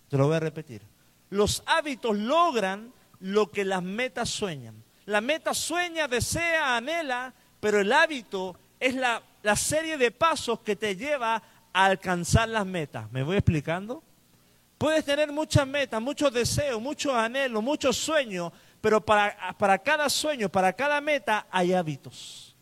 Te 0.08 0.16
lo 0.16 0.28
voy 0.28 0.36
a 0.36 0.40
repetir. 0.40 0.84
Los 1.32 1.64
hábitos 1.66 2.16
logran 2.16 2.94
lo 3.20 3.50
que 3.50 3.66
las 3.66 3.82
metas 3.82 4.30
sueñan. 4.30 4.84
La 5.08 5.22
meta 5.22 5.56
sueña, 5.56 6.08
desea, 6.08 6.78
anhela, 6.78 7.34
pero 7.60 7.80
el 7.80 7.92
hábito 7.92 8.56
es 8.80 8.94
la, 8.94 9.24
la 9.42 9.56
serie 9.56 9.98
de 9.98 10.12
pasos 10.12 10.60
que 10.60 10.76
te 10.76 10.96
lleva 10.96 11.42
alcanzar 11.86 12.50
las 12.50 12.66
metas. 12.66 13.12
¿Me 13.12 13.24
voy 13.24 13.38
explicando? 13.38 14.04
Puedes 14.78 15.06
tener 15.06 15.32
muchas 15.32 15.68
metas, 15.68 16.02
muchos 16.02 16.32
deseos, 16.34 16.82
muchos 16.82 17.14
anhelos, 17.14 17.64
muchos 17.64 17.98
sueños, 17.98 18.52
pero 18.80 19.04
para, 19.04 19.56
para 19.58 19.78
cada 19.80 20.10
sueño, 20.10 20.50
para 20.50 20.74
cada 20.74 21.02
meta 21.02 21.48
hay 21.50 21.74
hábitos. 21.74 22.56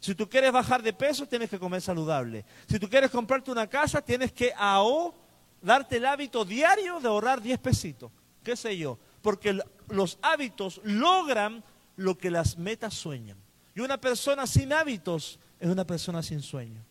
Si 0.00 0.14
tú 0.14 0.28
quieres 0.28 0.52
bajar 0.52 0.82
de 0.82 0.92
peso, 0.92 1.26
tienes 1.26 1.48
que 1.48 1.58
comer 1.58 1.80
saludable. 1.80 2.44
Si 2.68 2.78
tú 2.78 2.88
quieres 2.88 3.10
comprarte 3.10 3.50
una 3.50 3.68
casa, 3.68 4.02
tienes 4.02 4.32
que 4.32 4.52
AO 4.56 5.14
darte 5.62 5.98
el 5.98 6.06
hábito 6.06 6.44
diario 6.44 6.98
de 7.00 7.08
ahorrar 7.08 7.40
10 7.40 7.58
pesitos. 7.60 8.10
¿Qué 8.42 8.56
sé 8.56 8.76
yo? 8.76 8.98
Porque 9.22 9.58
los 9.88 10.18
hábitos 10.20 10.80
logran 10.82 11.62
lo 11.96 12.18
que 12.18 12.30
las 12.30 12.58
metas 12.58 12.94
sueñan. 12.94 13.38
Y 13.74 13.80
una 13.80 13.98
persona 13.98 14.46
sin 14.46 14.72
hábitos 14.72 15.38
es 15.60 15.68
una 15.68 15.86
persona 15.86 16.22
sin 16.22 16.42
sueño. 16.42 16.84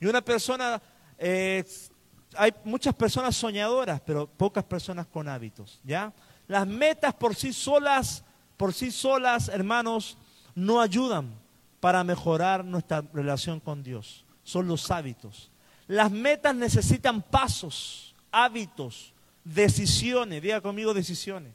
Y 0.00 0.06
una 0.06 0.20
persona, 0.20 0.82
hay 1.18 2.52
muchas 2.64 2.94
personas 2.94 3.36
soñadoras, 3.36 4.00
pero 4.04 4.26
pocas 4.26 4.64
personas 4.64 5.06
con 5.06 5.28
hábitos. 5.28 5.80
¿Ya? 5.84 6.12
Las 6.46 6.66
metas 6.66 7.14
por 7.14 7.34
sí 7.34 7.52
solas, 7.52 8.24
por 8.56 8.72
sí 8.72 8.90
solas, 8.90 9.48
hermanos, 9.48 10.16
no 10.54 10.80
ayudan 10.80 11.34
para 11.80 12.02
mejorar 12.04 12.64
nuestra 12.64 13.04
relación 13.12 13.60
con 13.60 13.82
Dios. 13.82 14.24
Son 14.42 14.66
los 14.66 14.90
hábitos. 14.90 15.50
Las 15.86 16.10
metas 16.10 16.54
necesitan 16.54 17.22
pasos, 17.22 18.14
hábitos, 18.30 19.12
decisiones. 19.44 20.42
Diga 20.42 20.60
conmigo 20.60 20.94
decisiones. 20.94 21.52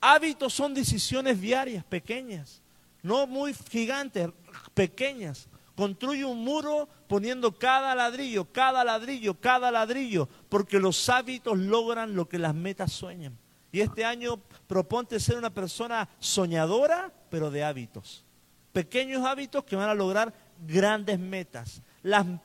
Hábitos 0.00 0.54
son 0.54 0.72
decisiones 0.72 1.40
diarias, 1.40 1.84
pequeñas, 1.84 2.62
no 3.02 3.26
muy 3.26 3.54
gigantes, 3.70 4.30
pequeñas. 4.72 5.46
Construye 5.76 6.24
un 6.24 6.44
muro 6.44 6.88
poniendo 7.08 7.58
cada 7.58 7.94
ladrillo, 7.94 8.44
cada 8.52 8.84
ladrillo, 8.84 9.34
cada 9.40 9.70
ladrillo, 9.70 10.28
porque 10.48 10.78
los 10.78 11.08
hábitos 11.08 11.58
logran 11.58 12.14
lo 12.14 12.28
que 12.28 12.38
las 12.38 12.54
metas 12.54 12.92
sueñan. 12.92 13.38
Y 13.72 13.80
este 13.80 14.04
año 14.04 14.40
proponte 14.66 15.20
ser 15.20 15.38
una 15.38 15.50
persona 15.50 16.08
soñadora, 16.18 17.12
pero 17.30 17.50
de 17.50 17.64
hábitos 17.64 18.24
pequeños 18.72 19.24
hábitos 19.24 19.64
que 19.64 19.76
van 19.76 19.88
a 19.88 19.94
lograr 19.94 20.32
grandes 20.66 21.18
metas. 21.18 21.82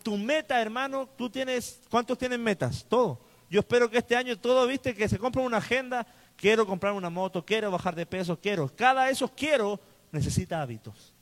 tu 0.03 0.17
meta, 0.17 0.61
hermano, 0.61 1.07
tú 1.17 1.29
tienes, 1.29 1.81
¿cuántos 1.89 2.17
tienen 2.17 2.41
metas? 2.43 2.85
Todo. 2.87 3.19
Yo 3.49 3.59
espero 3.59 3.89
que 3.89 3.99
este 3.99 4.15
año 4.15 4.37
todo, 4.37 4.65
viste, 4.67 4.95
que 4.95 5.07
se 5.07 5.19
compre 5.19 5.41
una 5.41 5.57
agenda, 5.57 6.05
quiero 6.35 6.65
comprar 6.65 6.93
una 6.93 7.09
moto, 7.09 7.45
quiero 7.45 7.71
bajar 7.71 7.95
de 7.95 8.05
peso, 8.05 8.39
quiero. 8.39 8.73
Cada 8.75 9.09
esos 9.09 9.31
quiero 9.31 9.79
necesita 10.11 10.61
hábitos. 10.61 11.14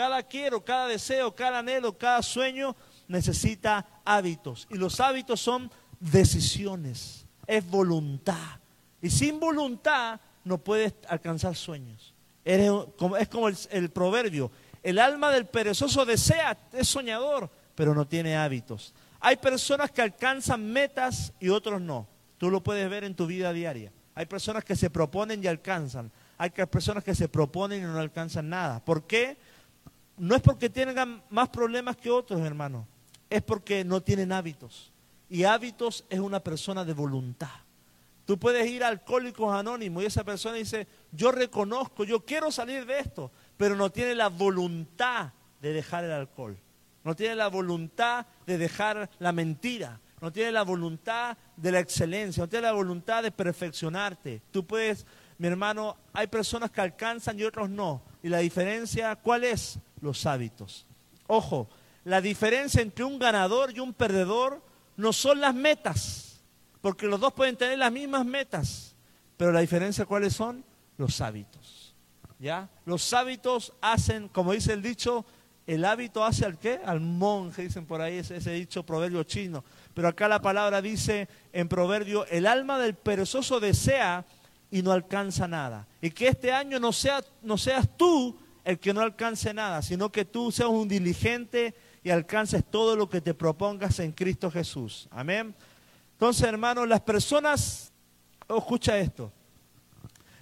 Cada 0.00 0.22
quiero, 0.22 0.64
cada 0.64 0.86
deseo, 0.86 1.34
cada 1.34 1.58
anhelo, 1.58 1.98
cada 1.98 2.22
sueño 2.22 2.74
necesita 3.06 3.86
hábitos. 4.04 4.66
Y 4.70 4.76
los 4.76 4.98
hábitos 4.98 5.40
son 5.40 5.70
decisiones, 5.98 7.26
es 7.46 7.68
voluntad. 7.68 8.60
Y 9.02 9.10
sin 9.10 9.38
voluntad 9.38 10.18
no 10.42 10.56
puedes 10.56 10.94
alcanzar 11.06 11.54
sueños 11.54 12.14
es 12.44 13.28
como 13.28 13.48
el, 13.48 13.90
proverbio. 13.90 14.50
El 14.82 14.98
alma 14.98 15.30
del 15.30 15.46
perezoso 15.46 16.06
desea, 16.06 16.56
es 16.72 16.88
soñador, 16.88 17.50
pero 17.74 17.94
no 17.94 18.06
tiene 18.06 18.36
hábitos. 18.36 18.94
Hay 19.20 19.36
personas 19.36 19.90
que 19.90 20.00
alcanzan 20.02 20.72
metas 20.72 21.32
y 21.38 21.50
otros 21.50 21.80
no. 21.80 22.08
Tú 22.38 22.50
lo 22.50 22.62
puedes 22.62 22.88
ver 22.88 23.04
en 23.04 23.14
tu 23.14 23.26
vida 23.26 23.52
diaria. 23.52 23.92
Hay 24.14 24.26
personas 24.26 24.64
que 24.64 24.76
se 24.76 24.90
proponen 24.90 25.44
y 25.44 25.46
alcanzan. 25.46 26.10
hay 26.38 26.50
personas 26.50 27.04
que 27.04 27.14
se 27.14 27.28
proponen 27.28 27.82
y 27.82 27.84
no 27.84 27.98
alcanzan 27.98 28.48
nada. 28.48 28.82
¿Por 28.82 29.06
qué? 29.06 29.36
No 30.20 30.36
es 30.36 30.42
porque 30.42 30.68
tengan 30.68 31.22
más 31.30 31.48
problemas 31.48 31.96
que 31.96 32.10
otros, 32.10 32.42
hermano. 32.42 32.86
Es 33.30 33.40
porque 33.40 33.84
no 33.84 34.02
tienen 34.02 34.32
hábitos. 34.32 34.92
Y 35.30 35.44
hábitos 35.44 36.04
es 36.10 36.20
una 36.20 36.40
persona 36.40 36.84
de 36.84 36.92
voluntad. 36.92 37.48
Tú 38.26 38.38
puedes 38.38 38.68
ir 38.68 38.84
a 38.84 38.88
Alcohólicos 38.88 39.50
Anónimos 39.54 40.02
y 40.02 40.06
esa 40.06 40.22
persona 40.22 40.56
dice, 40.56 40.86
yo 41.10 41.32
reconozco, 41.32 42.04
yo 42.04 42.22
quiero 42.26 42.52
salir 42.52 42.84
de 42.84 42.98
esto, 42.98 43.32
pero 43.56 43.76
no 43.76 43.90
tiene 43.90 44.14
la 44.14 44.28
voluntad 44.28 45.32
de 45.62 45.72
dejar 45.72 46.04
el 46.04 46.12
alcohol. 46.12 46.58
No 47.02 47.16
tiene 47.16 47.34
la 47.34 47.48
voluntad 47.48 48.26
de 48.44 48.58
dejar 48.58 49.08
la 49.20 49.32
mentira. 49.32 50.00
No 50.20 50.30
tiene 50.30 50.52
la 50.52 50.64
voluntad 50.64 51.38
de 51.56 51.72
la 51.72 51.80
excelencia. 51.80 52.42
No 52.42 52.48
tiene 52.48 52.66
la 52.66 52.72
voluntad 52.72 53.22
de 53.22 53.32
perfeccionarte. 53.32 54.42
Tú 54.50 54.66
puedes, 54.66 55.06
mi 55.38 55.48
hermano, 55.48 55.96
hay 56.12 56.26
personas 56.26 56.70
que 56.70 56.82
alcanzan 56.82 57.38
y 57.38 57.44
otros 57.44 57.70
no. 57.70 58.02
Y 58.22 58.28
la 58.28 58.40
diferencia, 58.40 59.16
¿cuál 59.16 59.44
es? 59.44 59.78
Los 60.00 60.26
hábitos. 60.26 60.86
Ojo, 61.26 61.68
la 62.04 62.20
diferencia 62.20 62.80
entre 62.80 63.04
un 63.04 63.18
ganador 63.18 63.72
y 63.74 63.80
un 63.80 63.92
perdedor 63.92 64.62
no 64.96 65.12
son 65.12 65.40
las 65.40 65.54
metas, 65.54 66.40
porque 66.80 67.06
los 67.06 67.20
dos 67.20 67.32
pueden 67.32 67.56
tener 67.56 67.78
las 67.78 67.92
mismas 67.92 68.24
metas, 68.24 68.94
pero 69.36 69.52
la 69.52 69.60
diferencia 69.60 70.06
cuáles 70.06 70.34
son? 70.34 70.64
Los 70.96 71.20
hábitos. 71.20 71.94
¿Ya? 72.38 72.68
Los 72.86 73.12
hábitos 73.12 73.72
hacen, 73.80 74.28
como 74.28 74.52
dice 74.52 74.72
el 74.72 74.82
dicho, 74.82 75.26
el 75.66 75.84
hábito 75.84 76.24
hace 76.24 76.44
al 76.44 76.58
qué? 76.58 76.80
Al 76.84 77.00
monje, 77.00 77.62
dicen 77.62 77.86
por 77.86 78.00
ahí 78.00 78.16
ese, 78.16 78.36
ese 78.36 78.52
dicho 78.52 78.82
proverbio 78.84 79.22
chino. 79.24 79.62
Pero 79.94 80.08
acá 80.08 80.26
la 80.26 80.40
palabra 80.40 80.82
dice 80.82 81.28
en 81.52 81.68
proverbio, 81.68 82.26
el 82.26 82.46
alma 82.46 82.78
del 82.78 82.94
perezoso 82.94 83.60
desea 83.60 84.24
y 84.70 84.82
no 84.82 84.92
alcanza 84.92 85.46
nada. 85.46 85.86
Y 86.00 86.10
que 86.10 86.28
este 86.28 86.52
año 86.52 86.80
no, 86.80 86.92
sea, 86.92 87.22
no 87.42 87.58
seas 87.58 87.88
tú 87.96 88.36
el 88.70 88.78
que 88.78 88.94
no 88.94 89.00
alcance 89.00 89.52
nada, 89.52 89.82
sino 89.82 90.10
que 90.10 90.24
tú 90.24 90.50
seas 90.50 90.68
un 90.68 90.88
diligente 90.88 91.74
y 92.02 92.10
alcances 92.10 92.64
todo 92.64 92.96
lo 92.96 93.08
que 93.08 93.20
te 93.20 93.34
propongas 93.34 93.98
en 93.98 94.12
Cristo 94.12 94.50
Jesús. 94.50 95.08
Amén. 95.10 95.54
Entonces, 96.12 96.44
hermanos, 96.44 96.88
las 96.88 97.00
personas, 97.00 97.92
oh, 98.48 98.58
escucha 98.58 98.98
esto, 98.98 99.32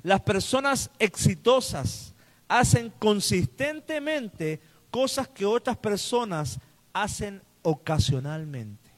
las 0.02 0.20
personas 0.20 0.90
exitosas 0.98 2.14
hacen 2.46 2.92
consistentemente 2.98 4.60
cosas 4.90 5.28
que 5.28 5.44
otras 5.44 5.76
personas 5.76 6.58
hacen 6.92 7.42
ocasionalmente. 7.62 8.90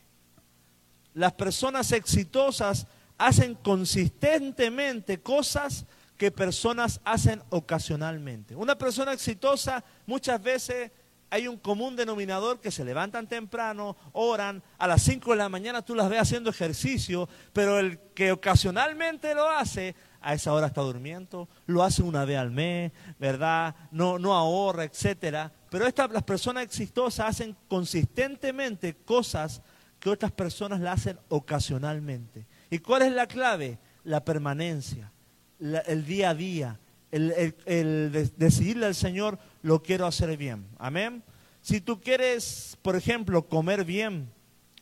Las 1.15 1.33
personas 1.33 1.91
exitosas 1.93 2.87
hacen 3.19 3.55
consistentemente 3.57 5.21
cosas 5.21 5.85
personas 6.31 7.01
hacen 7.05 7.43
ocasionalmente. 7.49 8.55
Una 8.55 8.77
persona 8.77 9.13
exitosa 9.13 9.83
muchas 10.07 10.43
veces 10.43 10.91
hay 11.31 11.47
un 11.47 11.57
común 11.57 11.97
denominador 11.97 12.61
que 12.61 12.71
se 12.71 12.85
levantan 12.85 13.29
temprano, 13.29 13.97
oran, 14.13 14.63
a 14.79 14.87
las 14.87 15.03
5 15.03 15.31
de 15.31 15.37
la 15.37 15.49
mañana 15.49 15.83
tú 15.83 15.95
las 15.95 16.11
ves 16.11 16.21
haciendo 16.21 16.51
ejercicio, 16.51 17.29
pero 17.53 17.79
el 17.79 17.99
que 18.15 18.33
ocasionalmente 18.33 19.35
lo 19.35 19.49
hace, 19.49 19.95
a 20.21 20.35
esa 20.35 20.53
hora 20.53 20.67
está 20.67 20.83
durmiendo, 20.83 21.49
lo 21.67 21.83
hace 21.83 22.03
una 22.03 22.25
vez 22.25 22.39
al 22.39 22.51
mes, 22.51 22.93
¿verdad? 23.19 23.75
No, 23.91 24.19
no 24.19 24.35
ahorra, 24.35 24.85
etcétera. 24.85 25.53
Pero 25.71 25.87
estas, 25.87 26.11
las 26.11 26.25
personas 26.25 26.65
exitosas 26.65 27.29
hacen 27.29 27.57
consistentemente 27.69 28.97
cosas 28.97 29.63
que 30.01 30.11
otras 30.11 30.33
personas 30.33 30.81
la 30.81 30.93
hacen 30.93 31.19
ocasionalmente. 31.29 32.47
¿Y 32.71 32.81
cuál 32.81 33.03
es 33.03 33.13
la 33.13 33.27
clave? 33.27 33.79
La 34.03 34.25
permanencia, 34.25 35.13
el 35.61 36.05
día 36.07 36.31
a 36.31 36.35
día, 36.35 36.81
el, 37.11 37.55
el 37.67 38.33
decidirle 38.37 38.87
al 38.87 38.95
Señor, 38.95 39.39
lo 39.63 39.83
quiero 39.83 40.07
hacer 40.07 40.37
bien. 40.37 40.67
Amén. 40.79 41.23
Si 41.61 41.81
tú 41.81 42.01
quieres, 42.01 42.79
por 42.83 42.97
ejemplo, 42.97 43.47
comer 43.47 43.85
bien, 43.85 44.31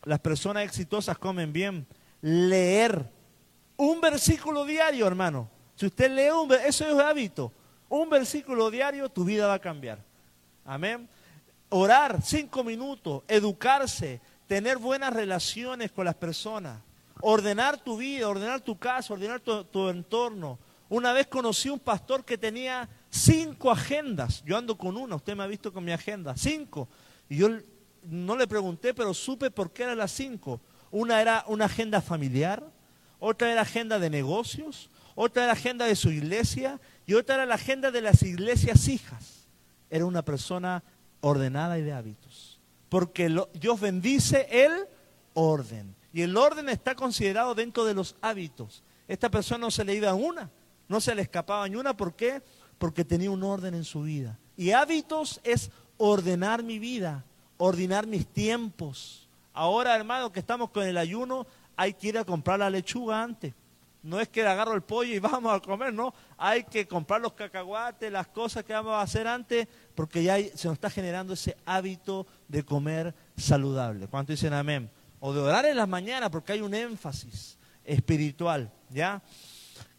las 0.04 0.20
personas 0.20 0.64
exitosas 0.64 1.18
comen 1.18 1.52
bien, 1.52 1.86
leer 2.20 3.10
un 3.76 4.00
versículo 4.00 4.64
diario, 4.64 5.06
hermano. 5.06 5.50
Si 5.74 5.86
usted 5.86 6.10
lee 6.10 6.30
un 6.30 6.52
eso 6.52 6.86
es 6.86 7.04
hábito. 7.04 7.52
Un 7.88 8.10
versículo 8.10 8.70
diario, 8.70 9.08
tu 9.08 9.24
vida 9.24 9.46
va 9.46 9.54
a 9.54 9.58
cambiar. 9.60 10.04
Amén. 10.64 11.08
Orar 11.70 12.20
cinco 12.22 12.62
minutos, 12.64 13.22
educarse, 13.28 14.20
tener 14.46 14.78
buenas 14.78 15.12
relaciones 15.12 15.92
con 15.92 16.04
las 16.04 16.14
personas, 16.14 16.80
ordenar 17.20 17.78
tu 17.78 17.96
vida, 17.96 18.28
ordenar 18.28 18.60
tu 18.60 18.78
casa, 18.78 19.14
ordenar 19.14 19.40
tu 19.40 19.88
entorno. 19.88 20.58
Una 20.88 21.12
vez 21.12 21.26
conocí 21.26 21.68
un 21.68 21.78
pastor 21.78 22.24
que 22.24 22.38
tenía 22.38 22.88
cinco 23.10 23.70
agendas. 23.70 24.42
Yo 24.44 24.56
ando 24.56 24.78
con 24.78 24.96
una, 24.96 25.16
usted 25.16 25.36
me 25.36 25.42
ha 25.42 25.46
visto 25.46 25.72
con 25.72 25.84
mi 25.84 25.92
agenda, 25.92 26.34
cinco. 26.36 26.88
Y 27.28 27.36
yo 27.36 27.48
no 28.04 28.36
le 28.36 28.46
pregunté, 28.46 28.94
pero 28.94 29.12
supe 29.12 29.50
por 29.50 29.72
qué 29.72 29.82
eran 29.82 29.98
las 29.98 30.12
cinco. 30.12 30.60
Una 30.90 31.20
era 31.20 31.44
una 31.46 31.66
agenda 31.66 32.00
familiar, 32.00 32.64
otra 33.18 33.52
era 33.52 33.62
agenda 33.62 33.98
de 33.98 34.08
negocios, 34.08 34.88
otra 35.14 35.44
era 35.44 35.52
agenda 35.52 35.84
de 35.84 35.96
su 35.96 36.10
iglesia 36.10 36.80
y 37.04 37.14
otra 37.14 37.34
era 37.34 37.46
la 37.46 37.56
agenda 37.56 37.90
de 37.90 38.00
las 38.00 38.22
iglesias 38.22 38.88
hijas. 38.88 39.46
Era 39.90 40.06
una 40.06 40.22
persona 40.22 40.82
ordenada 41.20 41.78
y 41.78 41.82
de 41.82 41.92
hábitos. 41.92 42.60
Porque 42.88 43.34
Dios 43.54 43.80
bendice 43.80 44.46
el 44.50 44.86
orden. 45.34 45.94
Y 46.12 46.22
el 46.22 46.36
orden 46.36 46.70
está 46.70 46.94
considerado 46.94 47.54
dentro 47.54 47.84
de 47.84 47.94
los 47.94 48.16
hábitos. 48.22 48.82
Esta 49.06 49.30
persona 49.30 49.58
no 49.58 49.70
se 49.70 49.84
le 49.84 49.94
iba 49.94 50.10
a 50.10 50.14
una, 50.14 50.50
no 50.88 51.00
se 51.00 51.14
le 51.14 51.22
escapaba 51.22 51.68
ni 51.68 51.76
una. 51.76 51.96
¿Por 51.96 52.14
qué? 52.14 52.42
porque 52.78 53.04
tenía 53.04 53.30
un 53.30 53.42
orden 53.42 53.74
en 53.74 53.84
su 53.84 54.02
vida. 54.02 54.38
Y 54.56 54.70
hábitos 54.70 55.40
es 55.44 55.70
ordenar 55.96 56.62
mi 56.62 56.78
vida, 56.78 57.24
ordenar 57.58 58.06
mis 58.06 58.26
tiempos. 58.26 59.28
Ahora, 59.52 59.94
hermano, 59.94 60.32
que 60.32 60.40
estamos 60.40 60.70
con 60.70 60.86
el 60.86 60.96
ayuno, 60.96 61.46
hay 61.76 61.94
que 61.94 62.08
ir 62.08 62.18
a 62.18 62.24
comprar 62.24 62.60
la 62.60 62.70
lechuga 62.70 63.22
antes. 63.22 63.54
No 64.00 64.20
es 64.20 64.28
que 64.28 64.46
agarro 64.46 64.74
el 64.74 64.82
pollo 64.82 65.12
y 65.12 65.18
vamos 65.18 65.52
a 65.52 65.60
comer, 65.60 65.92
no. 65.92 66.14
Hay 66.36 66.64
que 66.64 66.86
comprar 66.86 67.20
los 67.20 67.32
cacahuates, 67.32 68.10
las 68.10 68.28
cosas 68.28 68.64
que 68.64 68.72
vamos 68.72 68.92
a 68.92 69.02
hacer 69.02 69.26
antes, 69.26 69.66
porque 69.94 70.22
ya 70.22 70.36
se 70.38 70.68
nos 70.68 70.74
está 70.74 70.88
generando 70.88 71.34
ese 71.34 71.56
hábito 71.66 72.26
de 72.46 72.64
comer 72.64 73.14
saludable. 73.36 74.06
¿Cuánto 74.06 74.32
dicen 74.32 74.54
amén? 74.54 74.90
O 75.20 75.32
de 75.32 75.40
orar 75.40 75.66
en 75.66 75.76
las 75.76 75.88
mañanas, 75.88 76.30
porque 76.30 76.52
hay 76.52 76.60
un 76.60 76.74
énfasis 76.74 77.58
espiritual, 77.84 78.70
¿ya? 78.88 79.20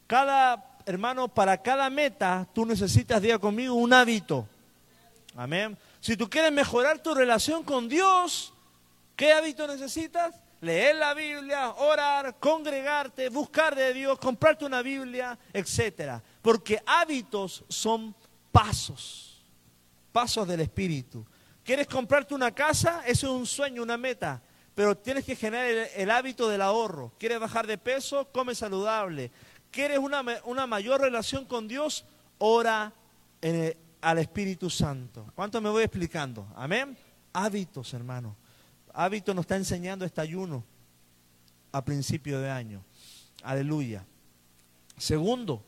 Cada 0.08 0.79
hermano, 0.90 1.28
para 1.28 1.62
cada 1.62 1.88
meta 1.92 2.48
tú 2.52 2.66
necesitas, 2.66 3.22
diga 3.22 3.38
conmigo, 3.38 3.76
un 3.76 3.94
hábito. 3.94 4.48
Amén. 5.36 5.78
Si 6.00 6.18
tú 6.18 6.28
quieres 6.28 6.52
mejorar 6.52 6.98
tu 6.98 7.14
relación 7.14 7.64
con 7.64 7.88
Dios, 7.88 8.52
¿qué 9.16 9.32
hábito 9.32 9.68
necesitas? 9.68 10.36
Leer 10.62 10.96
la 10.96 11.14
Biblia, 11.14 11.70
orar, 11.74 12.38
congregarte, 12.40 13.30
buscar 13.30 13.76
de 13.76 13.94
Dios, 13.94 14.18
comprarte 14.18 14.66
una 14.66 14.82
Biblia, 14.82 15.38
etcétera. 15.54 16.24
Porque 16.42 16.82
hábitos 16.88 17.64
son 17.70 18.16
pasos, 18.52 19.44
pasos 20.12 20.48
del 20.48 20.62
Espíritu. 20.62 21.24
¿Quieres 21.64 21.86
comprarte 21.86 22.34
una 22.34 22.52
casa? 22.52 23.04
Eso 23.06 23.28
es 23.28 23.34
un 23.34 23.46
sueño, 23.46 23.84
una 23.84 23.96
meta. 23.96 24.42
Pero 24.74 24.98
tienes 24.98 25.24
que 25.24 25.36
generar 25.36 25.68
el, 25.68 25.88
el 25.96 26.10
hábito 26.10 26.50
del 26.50 26.64
ahorro. 26.64 27.14
¿Quieres 27.20 27.40
bajar 27.40 27.68
de 27.68 27.78
peso? 27.78 28.28
Come 28.32 28.56
saludable. 28.56 29.32
¿Quieres 29.72 30.00
una, 30.00 30.24
una 30.46 30.68
mayor 30.68 31.02
relación 31.02 31.46
con 31.46 31.68
Dios? 31.68 32.06
Ora 32.38 32.94
al 34.02 34.18
Espíritu 34.18 34.70
Santo. 34.70 35.32
¿Cuánto 35.36 35.62
me 35.62 35.70
voy 35.70 35.84
explicando? 35.84 36.48
Amén. 36.56 36.98
Hábitos, 37.34 37.94
hermano. 37.94 38.36
Hábito 38.94 39.34
nos 39.34 39.44
está 39.44 39.56
enseñando 39.56 40.06
este 40.06 40.22
ayuno 40.22 40.64
a 41.72 41.84
principio 41.84 42.40
de 42.40 42.50
año. 42.50 42.84
Aleluya. 43.44 44.06
Segundo, 44.98 45.64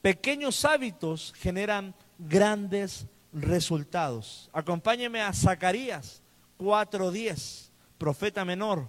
pequeños 0.00 0.64
hábitos 0.64 1.32
generan 1.36 1.94
grandes 2.18 3.06
resultados. 3.32 4.50
Acompáñeme 4.52 5.20
a 5.22 5.32
Zacarías 5.32 6.22
4.10, 6.58 7.70
profeta 7.98 8.44
menor. 8.44 8.88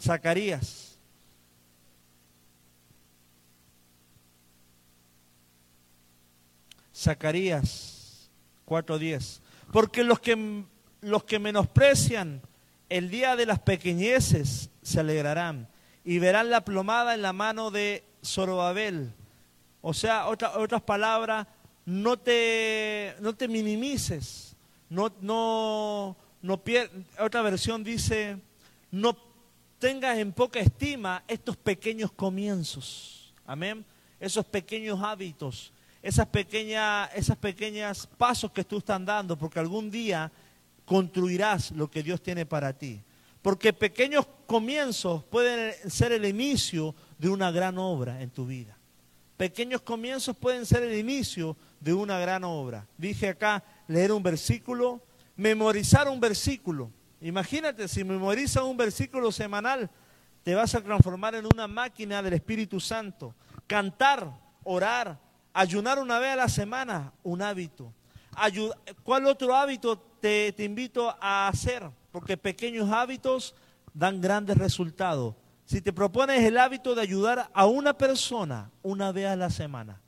Zacarías 0.00 0.89
Zacarías 7.00 8.30
4:10. 8.66 9.40
Porque 9.72 10.04
los 10.04 10.20
que, 10.20 10.64
los 11.00 11.24
que 11.24 11.38
menosprecian 11.38 12.42
el 12.88 13.08
día 13.08 13.36
de 13.36 13.46
las 13.46 13.60
pequeñeces 13.60 14.70
se 14.82 15.00
alegrarán 15.00 15.68
y 16.04 16.18
verán 16.18 16.50
la 16.50 16.64
plomada 16.64 17.14
en 17.14 17.22
la 17.22 17.32
mano 17.32 17.70
de 17.70 18.04
Zorobabel. 18.22 19.14
O 19.80 19.94
sea, 19.94 20.26
otras 20.26 20.82
palabras, 20.82 21.46
no 21.86 22.18
te, 22.18 23.14
no 23.20 23.34
te 23.34 23.48
minimices, 23.48 24.54
no, 24.90 25.10
no, 25.20 26.16
no 26.42 26.62
otra 27.18 27.42
versión 27.42 27.82
dice, 27.82 28.36
no 28.90 29.16
tengas 29.78 30.18
en 30.18 30.32
poca 30.32 30.60
estima 30.60 31.24
estos 31.26 31.56
pequeños 31.56 32.12
comienzos, 32.12 33.32
amén, 33.46 33.86
esos 34.18 34.44
pequeños 34.44 35.00
hábitos 35.02 35.72
esas 36.02 36.26
pequeñas, 36.26 37.10
esas 37.14 37.36
pequeñas 37.36 38.06
pasos 38.18 38.50
que 38.52 38.64
tú 38.64 38.78
estás 38.78 39.04
dando, 39.04 39.36
porque 39.36 39.58
algún 39.58 39.90
día 39.90 40.30
construirás 40.84 41.70
lo 41.72 41.90
que 41.90 42.02
Dios 42.02 42.22
tiene 42.22 42.46
para 42.46 42.72
ti. 42.72 43.00
Porque 43.42 43.72
pequeños 43.72 44.26
comienzos 44.46 45.24
pueden 45.24 45.72
ser 45.90 46.12
el 46.12 46.24
inicio 46.24 46.94
de 47.18 47.28
una 47.28 47.50
gran 47.50 47.78
obra 47.78 48.20
en 48.20 48.30
tu 48.30 48.46
vida. 48.46 48.76
Pequeños 49.36 49.80
comienzos 49.80 50.36
pueden 50.36 50.66
ser 50.66 50.82
el 50.82 50.98
inicio 50.98 51.56
de 51.80 51.94
una 51.94 52.18
gran 52.18 52.44
obra. 52.44 52.86
Dije 52.98 53.30
acá, 53.30 53.64
leer 53.88 54.12
un 54.12 54.22
versículo, 54.22 55.00
memorizar 55.36 56.08
un 56.08 56.20
versículo. 56.20 56.90
Imagínate, 57.22 57.88
si 57.88 58.04
memorizas 58.04 58.62
un 58.62 58.76
versículo 58.76 59.32
semanal, 59.32 59.88
te 60.42 60.54
vas 60.54 60.74
a 60.74 60.82
transformar 60.82 61.34
en 61.34 61.46
una 61.46 61.66
máquina 61.66 62.22
del 62.22 62.34
Espíritu 62.34 62.80
Santo. 62.80 63.34
Cantar, 63.66 64.30
orar, 64.64 65.18
ayunar 65.52 65.98
una 65.98 66.18
vez 66.18 66.30
a 66.30 66.36
la 66.36 66.48
semana, 66.48 67.12
un 67.22 67.42
hábito. 67.42 67.92
¿Cuál 69.02 69.26
otro 69.26 69.54
hábito 69.54 69.98
te, 69.98 70.52
te 70.52 70.64
invito 70.64 71.14
a 71.20 71.48
hacer? 71.48 71.88
Porque 72.12 72.36
pequeños 72.36 72.90
hábitos 72.90 73.54
dan 73.92 74.20
grandes 74.20 74.56
resultados. 74.56 75.34
Si 75.64 75.80
te 75.80 75.92
propones 75.92 76.42
el 76.42 76.58
hábito 76.58 76.94
de 76.94 77.02
ayudar 77.02 77.50
a 77.52 77.66
una 77.66 77.96
persona 77.96 78.70
una 78.82 79.12
vez 79.12 79.26
a 79.26 79.36
la 79.36 79.50
semana, 79.50 80.00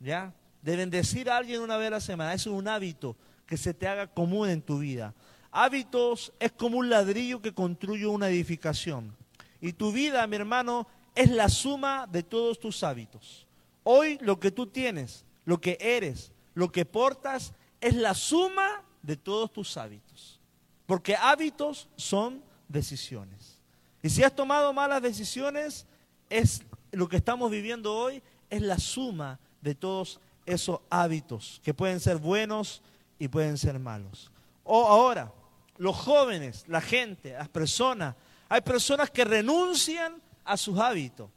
¿ya? 0.00 0.32
De 0.62 0.76
bendecir 0.76 1.30
a 1.30 1.36
alguien 1.36 1.60
una 1.60 1.76
vez 1.76 1.88
a 1.88 1.90
la 1.90 2.00
semana, 2.00 2.34
eso 2.34 2.50
es 2.50 2.56
un 2.56 2.68
hábito 2.68 3.16
que 3.46 3.56
se 3.56 3.74
te 3.74 3.86
haga 3.86 4.06
común 4.06 4.48
en 4.48 4.62
tu 4.62 4.78
vida. 4.78 5.14
Hábitos 5.52 6.32
es 6.38 6.52
como 6.52 6.78
un 6.78 6.90
ladrillo 6.90 7.40
que 7.40 7.52
construye 7.52 8.06
una 8.06 8.28
edificación. 8.28 9.16
Y 9.60 9.72
tu 9.72 9.92
vida, 9.92 10.26
mi 10.26 10.36
hermano, 10.36 10.86
es 11.14 11.30
la 11.30 11.48
suma 11.48 12.06
de 12.10 12.22
todos 12.22 12.58
tus 12.58 12.82
hábitos. 12.82 13.46
Hoy 13.92 14.18
lo 14.20 14.38
que 14.38 14.52
tú 14.52 14.68
tienes, 14.68 15.24
lo 15.44 15.60
que 15.60 15.76
eres, 15.80 16.30
lo 16.54 16.70
que 16.70 16.84
portas, 16.84 17.54
es 17.80 17.96
la 17.96 18.14
suma 18.14 18.84
de 19.02 19.16
todos 19.16 19.52
tus 19.52 19.76
hábitos. 19.76 20.38
Porque 20.86 21.16
hábitos 21.16 21.88
son 21.96 22.40
decisiones. 22.68 23.58
Y 24.00 24.08
si 24.10 24.22
has 24.22 24.32
tomado 24.32 24.72
malas 24.72 25.02
decisiones, 25.02 25.86
es 26.28 26.62
lo 26.92 27.08
que 27.08 27.16
estamos 27.16 27.50
viviendo 27.50 27.92
hoy, 27.92 28.22
es 28.48 28.62
la 28.62 28.78
suma 28.78 29.40
de 29.60 29.74
todos 29.74 30.20
esos 30.46 30.78
hábitos, 30.88 31.60
que 31.64 31.74
pueden 31.74 31.98
ser 31.98 32.18
buenos 32.18 32.82
y 33.18 33.26
pueden 33.26 33.58
ser 33.58 33.80
malos. 33.80 34.30
O 34.62 34.86
ahora, 34.86 35.32
los 35.78 35.96
jóvenes, 35.96 36.62
la 36.68 36.80
gente, 36.80 37.32
las 37.32 37.48
personas, 37.48 38.14
hay 38.48 38.60
personas 38.60 39.10
que 39.10 39.24
renuncian 39.24 40.22
a 40.44 40.56
sus 40.56 40.78
hábitos. 40.78 41.28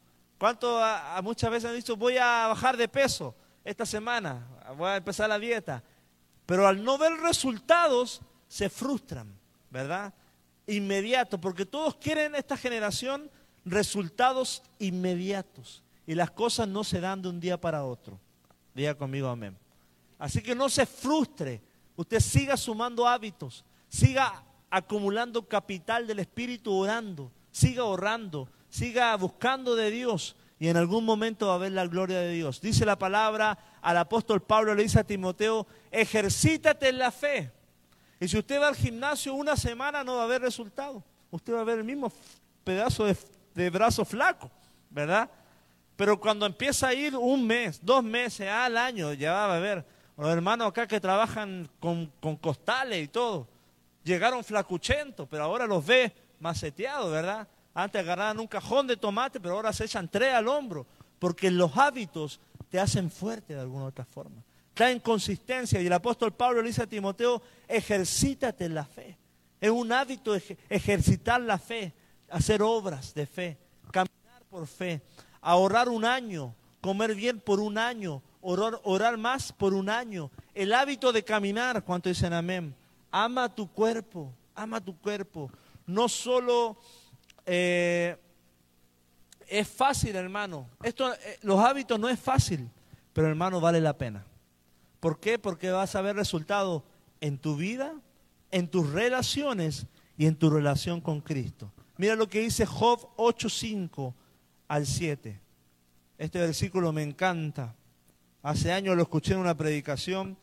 ¿Cuánto 0.43 0.77
muchas 1.21 1.49
veces 1.49 1.69
han 1.69 1.75
dicho, 1.77 1.95
voy 1.95 2.17
a 2.17 2.47
bajar 2.47 2.75
de 2.75 2.89
peso 2.89 3.34
esta 3.63 3.86
semana, 3.86 4.45
voy 4.75 4.89
a 4.89 4.97
empezar 4.97 5.29
la 5.29 5.39
dieta? 5.39 5.82
Pero 6.45 6.67
al 6.67 6.84
no 6.84 6.97
ver 6.97 7.13
resultados, 7.13 8.19
se 8.49 8.69
frustran, 8.69 9.34
¿verdad? 9.69 10.13
Inmediato, 10.67 11.39
porque 11.39 11.65
todos 11.65 11.95
quieren 11.95 12.36
esta 12.36 12.58
generación 12.58 13.32
resultados 13.63 14.63
inmediatos. 14.79 15.82
Y 16.06 16.13
las 16.13 16.32
cosas 16.32 16.67
no 16.67 16.84
se 16.84 16.99
dan 16.99 17.21
de 17.21 17.29
un 17.29 17.39
día 17.39 17.58
para 17.58 17.86
otro. 17.86 18.19
Diga 18.75 18.95
conmigo 18.95 19.29
amén. 19.29 19.58
Así 20.19 20.41
que 20.41 20.53
no 20.53 20.67
se 20.67 20.86
frustre. 20.86 21.62
Usted 21.95 22.19
siga 22.19 22.58
sumando 22.58 23.08
hábitos, 23.08 23.63
siga 23.88 24.43
acumulando 24.69 25.47
capital 25.47 26.06
del 26.06 26.19
Espíritu 26.19 26.73
orando, 26.73 27.32
siga 27.49 27.84
ahorrando, 27.84 28.49
siga 28.73 29.15
buscando 29.17 29.75
de 29.75 29.91
Dios 29.91 30.36
y 30.57 30.67
en 30.67 30.77
algún 30.77 31.05
momento 31.05 31.49
va 31.49 31.55
a 31.55 31.59
ver 31.59 31.73
la 31.73 31.86
gloria 31.86 32.19
de 32.19 32.31
Dios. 32.31 32.59
Dice 32.59 32.88
la 32.88 32.97
palabra 32.97 33.55
al 33.83 33.97
apóstol 33.97 34.41
Pablo, 34.41 34.73
le 34.73 34.81
dice 34.81 34.99
a 34.99 35.03
Timoteo, 35.03 35.67
ejercítate 35.91 36.89
en 36.89 36.97
la 36.97 37.12
fe. 37.12 37.51
Y 38.19 38.27
si 38.27 38.39
usted 38.39 38.59
va 38.59 38.69
al 38.69 38.75
gimnasio 38.75 39.36
una 39.36 39.55
semana 39.55 40.03
no 40.03 40.15
va 40.15 40.21
a 40.21 40.25
haber 40.25 40.41
resultado. 40.41 41.03
Usted 41.29 41.53
va 41.53 41.62
a 41.62 41.65
ver 41.65 41.79
el 41.79 41.83
mismo 41.83 42.12
pedazo 42.63 43.05
de, 43.53 43.69
brazo 43.69 44.05
flaco, 44.05 44.49
¿verdad? 44.89 45.29
Pero 45.95 46.19
cuando 46.19 46.47
empieza 46.47 46.88
a 46.88 46.93
ir 46.95 47.15
un 47.15 47.45
mes, 47.45 47.79
dos 47.79 48.03
meses, 48.03 48.49
al 48.49 48.75
año, 48.77 49.13
ya 49.13 49.33
va 49.33 49.57
a 49.57 49.59
ver. 49.59 49.86
Los 50.17 50.29
hermanos 50.29 50.69
acá 50.69 50.88
que 50.88 50.99
trabajan 50.99 51.69
con, 51.79 52.12
con 52.19 52.38
costales 52.38 53.03
y 53.03 53.07
todo, 53.07 53.47
llegaron 54.03 54.43
flacuchentos, 54.43 55.27
pero 55.29 55.43
ahora 55.43 55.67
los 55.67 55.86
ve 55.86 56.12
maceteados, 56.39 57.12
¿verdad? 57.12 57.47
Antes 57.73 58.01
agarraban 58.01 58.39
un 58.39 58.47
cajón 58.47 58.86
de 58.88 58.97
tomate, 58.97 59.39
pero 59.39 59.55
ahora 59.55 59.73
se 59.73 59.86
echan 59.86 60.07
tres 60.07 60.33
al 60.33 60.47
hombro, 60.47 60.86
porque 61.19 61.49
los 61.49 61.75
hábitos 61.77 62.39
te 62.69 62.79
hacen 62.79 63.09
fuerte 63.09 63.55
de 63.55 63.62
alguna 63.62 63.86
otra 63.86 64.05
forma. 64.05 64.43
en 64.75 64.99
consistencia. 64.99 65.81
Y 65.81 65.88
el 65.88 65.93
apóstol 65.93 66.33
Pablo 66.33 66.62
le 66.62 66.69
dice 66.69 66.83
a 66.83 66.88
Timoteo, 66.88 67.41
ejercítate 67.67 68.65
en 68.65 68.75
la 68.75 68.86
fe. 68.86 69.17
Es 69.62 69.69
un 69.69 69.91
hábito 69.91 70.36
ejercitar 70.69 71.39
la 71.39 71.57
fe, 71.57 71.93
hacer 72.29 72.62
obras 72.62 73.13
de 73.13 73.25
fe, 73.25 73.57
caminar 73.91 74.43
por 74.49 74.67
fe, 74.67 75.01
ahorrar 75.39 75.88
un 75.89 76.03
año, 76.03 76.53
comer 76.81 77.15
bien 77.15 77.39
por 77.39 77.59
un 77.59 77.77
año, 77.77 78.21
orar, 78.41 78.79
orar 78.83 79.17
más 79.17 79.53
por 79.53 79.73
un 79.73 79.89
año. 79.89 80.31
El 80.53 80.73
hábito 80.73 81.13
de 81.13 81.23
caminar, 81.23 81.83
¿cuánto 81.83 82.09
dicen 82.09 82.33
amén? 82.33 82.75
Ama 83.09 83.47
tu 83.53 83.71
cuerpo, 83.71 84.33
ama 84.53 84.81
tu 84.81 84.97
cuerpo. 84.97 85.49
No 85.86 86.09
solo 86.09 86.77
eh, 87.45 88.17
es 89.47 89.67
fácil, 89.67 90.15
hermano. 90.15 90.69
Esto, 90.84 91.13
eh, 91.13 91.39
los 91.41 91.60
hábitos 91.60 91.99
no 91.99 92.10
es 92.10 92.19
fácil, 92.19 92.69
pero 93.13 93.27
hermano 93.27 93.60
vale 93.60 93.82
la 93.82 93.97
pena. 93.97 94.25
¿Por 94.99 95.19
qué? 95.19 95.38
Porque 95.38 95.71
vas 95.71 95.95
a 95.95 96.01
ver 96.01 96.15
resultados 96.15 96.84
en 97.21 97.38
tu 97.38 97.56
vida, 97.56 97.93
en 98.51 98.67
tus 98.67 98.89
relaciones 98.91 99.88
y 100.17 100.25
en 100.25 100.36
tu 100.36 100.49
relación 100.49 101.01
con 101.01 101.21
Cristo. 101.21 101.71
Mira 101.97 102.15
lo 102.15 102.27
que 102.27 102.41
dice 102.41 102.65
Job 102.65 103.10
8:5 103.17 104.13
al 104.67 104.86
7. 104.86 105.39
Este 106.17 106.39
versículo 106.39 106.91
me 106.91 107.03
encanta. 107.03 107.75
Hace 108.41 108.71
años 108.71 108.95
lo 108.95 109.03
escuché 109.03 109.34
en 109.34 109.39
una 109.39 109.56
predicación 109.56 110.38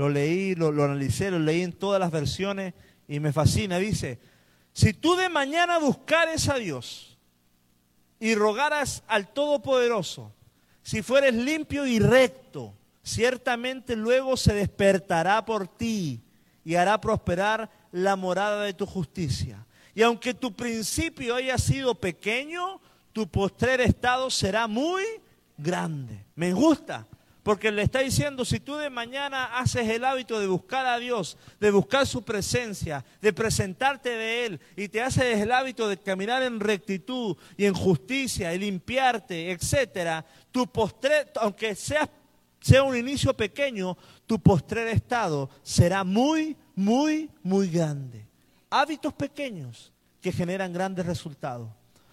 lo 0.00 0.08
leí, 0.08 0.54
lo, 0.54 0.68
analicé, 0.68 1.30
lo 1.30 1.38
leí 1.38 1.62
en 1.62 1.72
todas 1.72 2.00
las 2.00 2.10
versiones 2.10 2.74
y 3.08 3.20
me 3.20 3.32
fascina. 3.32 3.78
Dice, 3.78 4.18
si 4.80 4.94
tú 4.94 5.14
de 5.14 5.28
mañana 5.28 5.76
buscares 5.76 6.48
a 6.48 6.54
Dios 6.54 7.18
y 8.18 8.34
rogaras 8.34 9.02
al 9.08 9.30
Todopoderoso, 9.30 10.32
si 10.82 11.02
fueres 11.02 11.34
limpio 11.34 11.84
y 11.84 11.98
recto, 11.98 12.72
ciertamente 13.02 13.94
luego 13.94 14.38
se 14.38 14.54
despertará 14.54 15.44
por 15.44 15.68
ti 15.68 16.22
y 16.64 16.76
hará 16.76 16.98
prosperar 16.98 17.70
la 17.92 18.16
morada 18.16 18.62
de 18.62 18.72
tu 18.72 18.86
justicia. 18.86 19.66
Y 19.94 20.00
aunque 20.00 20.32
tu 20.32 20.54
principio 20.54 21.34
haya 21.34 21.58
sido 21.58 21.94
pequeño, 21.94 22.80
tu 23.12 23.28
postrer 23.28 23.82
estado 23.82 24.30
será 24.30 24.66
muy 24.66 25.04
grande. 25.58 26.24
Me 26.36 26.54
gusta, 26.54 27.06
porque 27.42 27.72
le 27.72 27.82
está 27.82 28.00
diciendo, 28.00 28.44
si 28.44 28.60
tú 28.60 28.76
de 28.76 28.90
mañana 28.90 29.58
haces 29.58 29.88
el 29.88 30.04
hábito 30.04 30.38
de 30.38 30.46
buscar 30.46 30.86
a 30.86 30.98
Dios, 30.98 31.38
de 31.58 31.70
buscar 31.70 32.06
su 32.06 32.22
presencia, 32.22 33.04
de 33.22 33.32
presentarte 33.32 34.10
de 34.10 34.46
Él, 34.46 34.60
y 34.76 34.88
te 34.88 35.00
haces 35.00 35.40
el 35.40 35.50
hábito 35.52 35.88
de 35.88 35.96
caminar 35.96 36.42
en 36.42 36.60
rectitud 36.60 37.36
y 37.56 37.64
en 37.64 37.74
justicia 37.74 38.54
y 38.54 38.58
limpiarte, 38.58 39.50
etcétera, 39.52 40.24
tu 40.50 40.66
postrer, 40.66 41.32
aunque 41.36 41.74
sea, 41.74 42.08
sea 42.60 42.82
un 42.82 42.96
inicio 42.96 43.34
pequeño, 43.34 43.96
tu 44.26 44.38
postrer 44.38 44.88
estado 44.88 45.48
será 45.62 46.04
muy, 46.04 46.56
muy, 46.74 47.30
muy 47.42 47.68
grande. 47.68 48.26
Hábitos 48.68 49.14
pequeños 49.14 49.92
que 50.20 50.30
generan 50.30 50.72
grandes 50.72 51.06
resultados. 51.06 51.70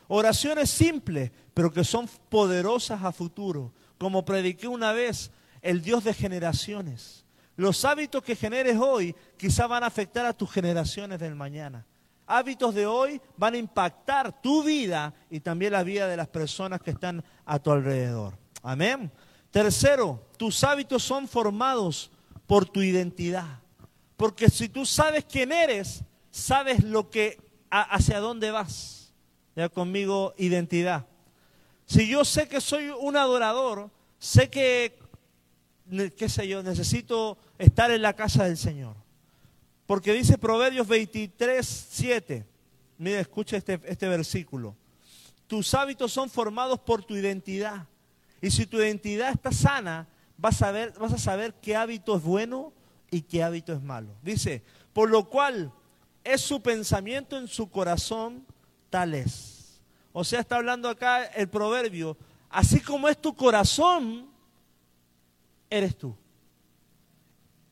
Oraciones 0.08 0.70
simples, 0.70 1.32
pero 1.54 1.72
que 1.72 1.84
son 1.84 2.08
poderosas 2.30 3.04
a 3.04 3.12
futuro 3.12 3.74
como 3.98 4.26
prediqué 4.26 4.68
una 4.68 4.92
vez, 4.92 5.32
el 5.62 5.82
Dios 5.82 6.04
de 6.04 6.14
generaciones. 6.14 7.26
Los 7.56 7.84
hábitos 7.86 8.24
que 8.24 8.36
generes 8.36 8.78
hoy 8.78 9.16
quizá 9.36 9.68
van 9.68 9.84
a 9.84 9.88
afectar 9.88 10.26
a 10.26 10.34
tus 10.34 10.52
generaciones 10.52 11.20
del 11.20 11.36
mañana. 11.36 11.86
Hábitos 12.28 12.76
de 12.76 12.86
hoy 12.86 13.22
van 13.38 13.56
a 13.56 13.58
impactar 13.58 14.42
tu 14.42 14.64
vida 14.64 15.14
y 15.30 15.40
también 15.40 15.72
la 15.72 15.84
vida 15.84 16.08
de 16.08 16.18
las 16.18 16.28
personas 16.28 16.82
que 16.82 16.92
están 16.92 17.24
a 17.46 17.58
tu 17.58 17.72
alrededor. 17.72 18.38
Amén. 18.62 19.12
Tercero, 19.50 20.28
tus 20.38 20.64
hábitos 20.64 21.04
son 21.04 21.28
formados 21.28 22.12
por 22.46 22.66
tu 22.66 22.82
identidad. 22.82 23.60
Porque 24.18 24.50
si 24.50 24.70
tú 24.70 24.86
sabes 24.86 25.26
quién 25.26 25.52
eres, 25.52 26.04
sabes 26.30 26.84
lo 26.84 27.10
que 27.10 27.40
hacia 27.70 28.20
dónde 28.20 28.52
vas. 28.52 29.14
Ya 29.56 29.70
conmigo 29.70 30.34
identidad. 30.38 31.08
Si 31.88 32.08
yo 32.08 32.26
sé 32.26 32.50
que 32.50 32.60
soy 32.60 32.90
un 32.90 33.16
adorador, 33.16 33.90
sé 34.20 34.50
que, 34.50 35.00
qué 36.18 36.28
sé 36.28 36.46
yo, 36.48 36.62
necesito 36.62 37.38
estar 37.58 37.92
en 37.92 38.02
la 38.02 38.14
casa 38.14 38.44
del 38.44 38.58
Señor. 38.58 38.96
Porque 39.86 40.12
dice 40.12 40.38
Proverbios 40.38 40.86
23, 40.86 41.66
7. 41.66 42.46
Mira, 42.98 43.22
escucha 43.22 43.56
este, 43.56 43.80
este 43.86 44.08
versículo. 44.10 44.76
Tus 45.48 45.74
hábitos 45.74 46.12
son 46.12 46.30
formados 46.30 46.78
por 46.82 47.06
tu 47.06 47.16
identidad. 47.16 47.88
Y 48.42 48.52
si 48.52 48.66
tu 48.66 48.78
identidad 48.78 49.32
está 49.32 49.54
sana, 49.54 50.10
vas 50.38 50.62
a, 50.62 50.72
ver, 50.72 50.94
vas 51.00 51.14
a 51.14 51.18
saber 51.18 51.54
qué 51.62 51.78
hábito 51.78 52.18
es 52.18 52.22
bueno 52.22 52.74
y 53.10 53.22
qué 53.22 53.44
hábito 53.44 53.72
es 53.72 53.82
malo. 53.82 54.10
Dice, 54.22 54.62
por 54.92 55.10
lo 55.10 55.30
cual 55.30 55.72
es 56.26 56.42
su 56.42 56.62
pensamiento 56.62 57.38
en 57.38 57.48
su 57.48 57.70
corazón, 57.70 58.46
tal 58.90 59.14
es. 59.14 59.57
O 60.20 60.24
sea, 60.24 60.40
está 60.40 60.56
hablando 60.56 60.90
acá 60.90 61.26
el 61.26 61.48
proverbio, 61.48 62.18
así 62.50 62.80
como 62.80 63.08
es 63.08 63.22
tu 63.22 63.36
corazón, 63.36 64.26
eres 65.70 65.96
tú. 65.96 66.18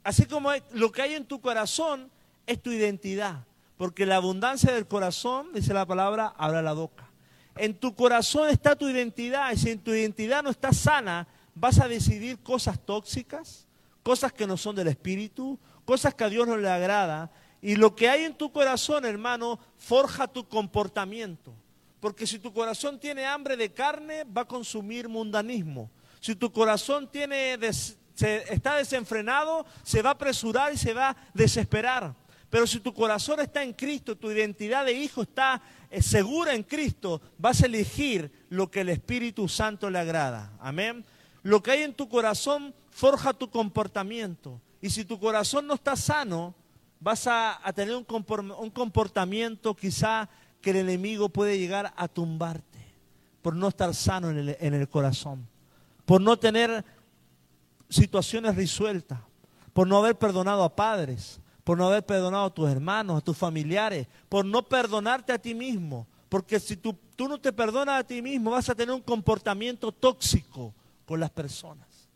Así 0.04 0.28
como 0.28 0.52
lo 0.74 0.92
que 0.92 1.02
hay 1.02 1.16
en 1.16 1.26
tu 1.26 1.42
corazón 1.42 2.12
es 2.46 2.62
tu 2.62 2.70
identidad. 2.70 3.44
Porque 3.78 4.06
la 4.06 4.18
abundancia 4.18 4.72
del 4.72 4.86
corazón, 4.86 5.54
dice 5.56 5.74
la 5.74 5.88
palabra, 5.88 6.36
habla 6.38 6.62
la 6.62 6.74
boca. 6.74 7.10
En 7.56 7.74
tu 7.74 7.96
corazón 7.96 8.48
está 8.48 8.76
tu 8.76 8.88
identidad 8.88 9.52
y 9.52 9.58
si 9.58 9.72
en 9.72 9.80
tu 9.80 9.90
identidad 9.90 10.44
no 10.44 10.52
está 10.52 10.72
sana, 10.72 11.28
vas 11.56 11.80
a 11.80 11.88
decidir 11.88 12.44
cosas 12.44 12.80
tóxicas, 12.80 13.66
cosas 14.04 14.32
que 14.32 14.46
no 14.46 14.56
son 14.56 14.76
del 14.76 14.90
espíritu, 14.90 15.58
cosas 15.84 16.14
que 16.14 16.24
a 16.24 16.30
Dios 16.30 16.48
no 16.48 16.58
le 16.58 16.70
agrada. 16.70 17.32
Y 17.60 17.76
lo 17.76 17.96
que 17.96 18.08
hay 18.08 18.24
en 18.24 18.38
tu 18.38 18.52
corazón, 18.52 19.04
hermano, 19.04 19.58
forja 19.80 20.28
tu 20.28 20.48
comportamiento. 20.48 21.56
Porque 22.06 22.28
si 22.28 22.38
tu 22.38 22.54
corazón 22.54 23.00
tiene 23.00 23.26
hambre 23.26 23.58
de 23.58 23.74
carne, 23.74 24.26
va 24.26 24.42
a 24.42 24.48
consumir 24.48 25.10
mundanismo. 25.10 25.90
Si 26.20 26.36
tu 26.36 26.52
corazón 26.52 27.10
tiene 27.10 27.58
está 27.60 28.76
desenfrenado, 28.76 29.66
se 29.82 30.04
va 30.04 30.12
a 30.12 30.14
apresurar 30.14 30.72
y 30.72 30.78
se 30.78 30.94
va 30.94 31.10
a 31.10 31.18
desesperar. 31.34 32.14
Pero 32.52 32.68
si 32.68 32.80
tu 32.80 32.94
corazón 32.94 33.40
está 33.40 33.64
en 33.64 33.74
Cristo, 33.74 34.16
tu 34.16 34.30
identidad 34.30 34.86
de 34.86 34.94
hijo 34.94 35.24
está 35.24 35.60
eh, 35.90 36.00
segura 36.00 36.54
en 36.54 36.62
Cristo, 36.62 37.24
vas 37.40 37.64
a 37.64 37.66
elegir 37.66 38.32
lo 38.50 38.70
que 38.70 38.82
el 38.82 38.90
Espíritu 38.90 39.50
Santo 39.50 39.90
le 39.90 39.98
agrada. 39.98 40.54
Amén. 40.60 41.04
Lo 41.42 41.64
que 41.64 41.72
hay 41.72 41.82
en 41.82 41.96
tu 41.96 42.08
corazón 42.08 42.76
forja 42.92 43.34
tu 43.34 43.50
comportamiento. 43.50 44.62
Y 44.80 44.92
si 44.92 45.06
tu 45.06 45.20
corazón 45.20 45.66
no 45.66 45.74
está 45.74 45.96
sano, 45.96 46.54
vas 47.00 47.26
a, 47.26 47.60
tener 47.76 47.96
un 47.96 48.70
comportamiento 48.70 49.76
quizá 49.76 50.30
que 50.66 50.72
el 50.72 50.78
enemigo 50.78 51.30
puede 51.30 51.60
llegar 51.60 51.94
a 51.96 52.08
tumbarte 52.08 52.80
por 53.44 53.56
no 53.56 53.68
estar 53.68 53.94
sano 53.94 54.32
en 54.32 54.74
el, 54.74 54.90
corazón, 54.90 55.48
por 56.08 56.20
no 56.20 56.40
tener 56.40 56.84
situaciones 57.88 58.56
resueltas, 58.56 59.20
por 59.74 59.88
no 59.88 60.00
haber 60.00 60.18
perdonado 60.18 60.64
a 60.64 60.76
padres, 60.76 61.40
por 61.64 61.78
no 61.78 61.86
haber 61.86 62.04
perdonado 62.04 62.46
a 62.46 62.50
tus 62.52 62.68
hermanos, 62.68 63.20
a 63.20 63.24
tus 63.24 63.38
familiares, 63.38 64.08
por 64.28 64.44
no 64.44 64.64
perdonarte 64.64 65.34
a 65.34 65.38
ti 65.38 65.54
mismo. 65.54 66.08
Porque 66.30 66.60
si 66.60 66.78
tú, 66.78 66.98
no 67.20 67.40
te 67.40 67.54
perdonas 67.54 68.00
a 68.00 68.04
ti 68.04 68.24
mismo, 68.24 68.50
vas 68.50 68.68
a 68.68 68.74
tener 68.74 68.96
un 68.96 69.02
comportamiento 69.02 69.92
tóxico 69.92 70.74
con 71.06 71.20
las 71.20 71.30
personas. 71.30 72.10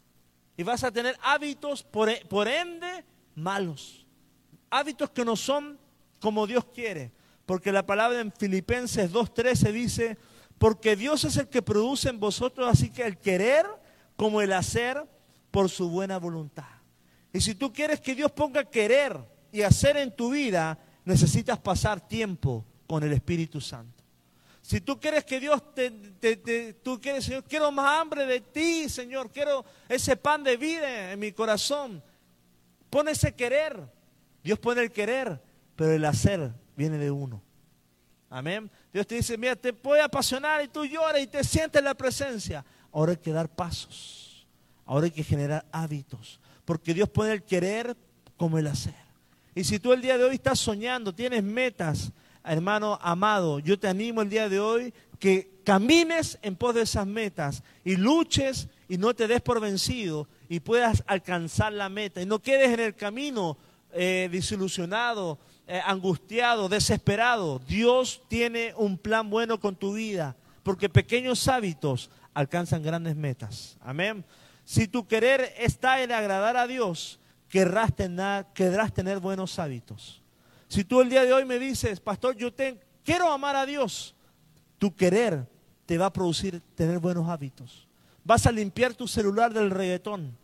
Y 0.58 0.64
vas 0.64 0.84
a 0.84 0.92
tener 0.92 1.16
hábitos, 1.22 1.84
por, 1.84 2.10
e, 2.10 2.26
por 2.26 2.48
ende, 2.48 3.06
malos. 3.36 4.08
Hábitos 4.72 5.12
que 5.12 5.24
no 5.24 5.36
son 5.36 5.78
como 6.20 6.48
Dios 6.48 6.66
quiere. 6.74 7.12
Porque 7.50 7.72
la 7.72 7.84
palabra 7.84 8.20
en 8.20 8.32
Filipenses 8.32 9.12
2.13 9.12 9.72
dice, 9.72 10.18
porque 10.60 10.96
Dios 10.96 11.24
es 11.24 11.36
el 11.36 11.48
que 11.48 11.64
produce 11.64 12.08
en 12.08 12.20
vosotros 12.20 12.70
así 12.70 12.92
que 12.92 13.02
el 13.02 13.18
querer 13.18 13.66
como 14.16 14.40
el 14.40 14.54
hacer 14.54 15.04
por 15.50 15.68
su 15.68 15.90
buena 15.90 16.20
voluntad. 16.20 16.70
Y 17.34 17.42
si 17.42 17.56
tú 17.56 17.74
quieres 17.74 18.02
que 18.02 18.14
Dios 18.14 18.32
ponga 18.34 18.66
querer 18.66 19.18
y 19.52 19.64
hacer 19.64 19.98
en 19.98 20.16
tu 20.16 20.30
vida, 20.30 20.78
necesitas 21.06 21.58
pasar 21.58 22.08
tiempo 22.08 22.64
con 22.86 23.02
el 23.02 23.14
Espíritu 23.14 23.60
Santo. 23.60 24.04
Si 24.62 24.80
tú 24.80 25.00
quieres 25.00 25.26
que 25.26 25.40
Dios 25.40 25.74
te, 25.74 26.76
tú 26.84 27.02
quieres, 27.02 27.26
Señor, 27.26 27.46
quiero 27.46 27.72
más 27.72 28.00
hambre 28.00 28.28
de 28.28 28.42
ti, 28.42 28.88
Señor, 28.90 29.32
quiero 29.32 29.66
ese 29.88 30.16
pan 30.16 30.44
de 30.44 30.56
vida 30.56 31.14
en 31.14 31.20
mi 31.20 31.32
corazón. 31.32 32.04
Pon 32.92 33.08
ese 33.10 33.34
querer. 33.34 33.92
Dios 34.44 34.60
pone 34.60 34.84
el 34.84 34.92
querer, 34.92 35.42
pero 35.76 35.94
el 35.94 36.06
hacer 36.06 36.52
viene 36.80 36.98
de 36.98 37.12
uno. 37.12 37.42
Amén. 38.30 38.72
Dios 38.94 39.06
te 39.06 39.16
dice, 39.16 39.38
mira, 39.38 39.54
te 39.54 39.74
puede 39.74 40.02
apasionar 40.02 40.64
y 40.64 40.70
tú 40.70 40.86
lloras 40.86 41.22
y 41.22 41.28
te 41.28 41.44
sientes 41.44 41.78
en 41.78 41.84
la 41.84 41.94
presencia. 41.94 42.64
Ahora 42.94 43.12
hay 43.12 43.18
que 43.18 43.34
dar 43.34 43.50
pasos. 43.50 44.48
Ahora 44.86 45.06
hay 45.06 45.12
que 45.12 45.26
generar 45.26 45.66
hábitos. 45.74 46.40
Porque 46.64 46.94
Dios 46.94 47.10
pone 47.10 47.34
el 47.34 47.44
querer 47.44 47.98
como 48.38 48.58
el 48.58 48.68
hacer. 48.68 48.96
Y 49.54 49.66
si 49.66 49.78
tú 49.78 49.92
el 49.92 50.02
día 50.02 50.18
de 50.18 50.24
hoy 50.24 50.36
estás 50.36 50.58
soñando, 50.58 51.14
tienes 51.14 51.44
metas, 51.44 52.14
hermano 52.46 52.98
amado, 53.02 53.60
yo 53.60 53.78
te 53.78 53.90
animo 53.90 54.22
el 54.22 54.30
día 54.30 54.48
de 54.48 54.62
hoy 54.62 54.94
que 55.20 55.60
camines 55.66 56.40
en 56.42 56.56
pos 56.56 56.76
de 56.76 56.84
esas 56.84 57.06
metas 57.06 57.62
y 57.84 57.98
luches 57.98 58.70
y 58.88 58.98
no 58.98 59.14
te 59.14 59.28
des 59.28 59.42
por 59.42 59.60
vencido 59.60 60.30
y 60.48 60.62
puedas 60.62 61.04
alcanzar 61.08 61.74
la 61.74 61.90
meta 61.90 62.22
y 62.22 62.26
no 62.26 62.40
quedes 62.40 62.70
en 62.70 62.80
el 62.80 62.96
camino 62.96 63.58
eh, 63.92 64.30
desilusionado, 64.32 65.40
eh, 65.72 65.80
angustiado, 65.86 66.68
desesperado. 66.68 67.60
Dios 67.60 68.24
tiene 68.28 68.74
un 68.76 68.98
plan 68.98 69.30
bueno 69.30 69.60
con 69.60 69.76
tu 69.76 69.94
vida 69.94 70.36
porque 70.64 70.90
pequeños 70.90 71.48
hábitos 71.48 72.10
alcanzan 72.34 72.82
grandes 72.82 73.16
metas. 73.16 73.78
Amén. 73.80 74.26
Si 74.66 74.88
tu 74.88 75.06
querer 75.06 75.54
está 75.60 76.02
en 76.02 76.12
agradar 76.12 76.58
a 76.58 76.66
Dios, 76.66 77.20
querrás 77.50 77.94
tener, 77.96 79.20
buenos 79.20 79.60
hábitos. 79.60 80.24
Si 80.68 80.84
tú 80.84 81.02
el 81.02 81.10
día 81.12 81.24
de 81.24 81.34
hoy 81.34 81.46
me 81.46 81.60
dices, 81.60 82.00
pastor, 82.00 82.36
yo 82.36 82.50
quiero 83.04 83.32
amar 83.32 83.56
a 83.56 83.68
Dios, 83.68 84.16
tu 84.80 84.96
querer 84.96 85.48
te 85.86 86.00
va 86.00 86.08
a 86.08 86.14
producir 86.14 86.64
tener 86.74 86.98
buenos 86.98 87.30
hábitos. 87.30 87.88
Vas 88.24 88.48
a 88.48 88.52
limpiar 88.52 88.96
tu 88.96 89.08
celular 89.08 89.54
del 89.54 89.70
reggaetón. 89.70 90.36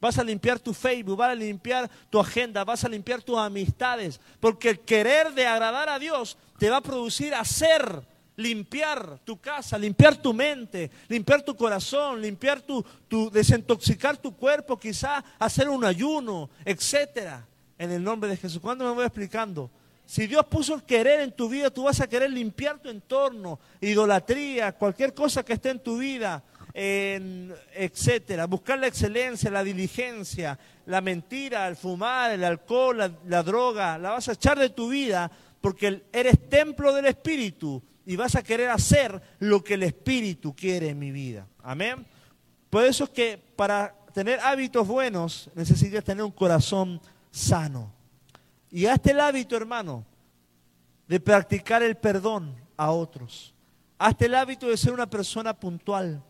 Vas 0.00 0.18
a 0.18 0.24
limpiar 0.24 0.58
tu 0.58 0.74
Facebook, 0.74 1.16
vas 1.16 1.30
a 1.30 1.34
limpiar 1.34 1.90
tu 2.10 2.20
agenda, 2.20 2.64
vas 2.64 2.84
a 2.84 2.88
limpiar 2.88 3.22
tus 3.22 3.38
amistades. 3.38 4.20
Porque 4.40 4.70
el 4.70 4.80
querer 4.80 5.32
de 5.32 5.46
agradar 5.46 5.88
a 5.88 5.98
Dios 5.98 6.36
te 6.58 6.70
va 6.70 6.78
a 6.78 6.82
producir 6.82 7.34
hacer 7.34 8.02
limpiar 8.36 9.18
tu 9.24 9.40
casa, 9.40 9.78
limpiar 9.78 10.16
tu 10.16 10.32
mente, 10.32 10.90
limpiar 11.08 11.42
tu 11.42 11.56
corazón, 11.56 12.20
limpiar 12.20 12.60
tu, 12.60 12.84
tu 13.08 13.30
desintoxicar 13.30 14.16
tu 14.16 14.36
cuerpo, 14.36 14.78
quizá 14.78 15.24
hacer 15.38 15.68
un 15.68 15.84
ayuno, 15.84 16.50
etcétera, 16.64 17.46
en 17.78 17.90
el 17.92 18.02
nombre 18.02 18.28
de 18.28 18.36
Jesús. 18.36 18.60
¿Cuándo 18.60 18.84
me 18.84 18.92
voy 18.92 19.06
explicando? 19.06 19.70
Si 20.04 20.26
Dios 20.28 20.46
puso 20.46 20.74
el 20.74 20.84
querer 20.84 21.20
en 21.20 21.32
tu 21.32 21.48
vida, 21.48 21.68
tú 21.68 21.84
vas 21.84 22.00
a 22.00 22.06
querer 22.06 22.30
limpiar 22.30 22.78
tu 22.78 22.88
entorno, 22.88 23.58
idolatría, 23.80 24.72
cualquier 24.72 25.12
cosa 25.12 25.44
que 25.44 25.54
esté 25.54 25.70
en 25.70 25.80
tu 25.80 25.98
vida, 25.98 26.44
etcétera. 26.78 28.46
Buscar 28.46 28.78
la 28.78 28.86
excelencia, 28.86 29.50
la 29.50 29.64
diligencia, 29.64 30.58
la 30.84 31.00
mentira, 31.00 31.66
el 31.68 31.76
fumar, 31.76 32.32
el 32.32 32.44
alcohol, 32.44 32.98
la, 32.98 33.12
la 33.26 33.42
droga, 33.42 33.96
la 33.96 34.10
vas 34.10 34.28
a 34.28 34.32
echar 34.32 34.58
de 34.58 34.68
tu 34.68 34.90
vida 34.90 35.30
porque 35.60 36.04
eres 36.12 36.48
templo 36.50 36.92
del 36.92 37.06
Espíritu 37.06 37.82
y 38.04 38.14
vas 38.14 38.36
a 38.36 38.42
querer 38.42 38.68
hacer 38.68 39.20
lo 39.38 39.64
que 39.64 39.74
el 39.74 39.84
Espíritu 39.84 40.54
quiere 40.54 40.90
en 40.90 40.98
mi 40.98 41.10
vida. 41.10 41.46
Amén. 41.62 42.06
Por 42.68 42.84
eso 42.84 43.04
es 43.04 43.10
que 43.10 43.42
para 43.56 43.94
tener 44.12 44.38
hábitos 44.40 44.86
buenos 44.86 45.50
necesitas 45.54 46.04
tener 46.04 46.24
un 46.24 46.30
corazón 46.30 47.00
sano. 47.30 47.92
Y 48.70 48.84
hazte 48.86 49.12
el 49.12 49.20
hábito, 49.20 49.56
hermano, 49.56 50.04
de 51.08 51.20
practicar 51.20 51.82
el 51.82 51.96
perdón 51.96 52.54
a 52.76 52.90
otros. 52.90 53.54
Hazte 53.98 54.26
el 54.26 54.34
hábito 54.34 54.68
de 54.68 54.76
ser 54.76 54.92
una 54.92 55.08
persona 55.08 55.54
puntual. 55.54 56.22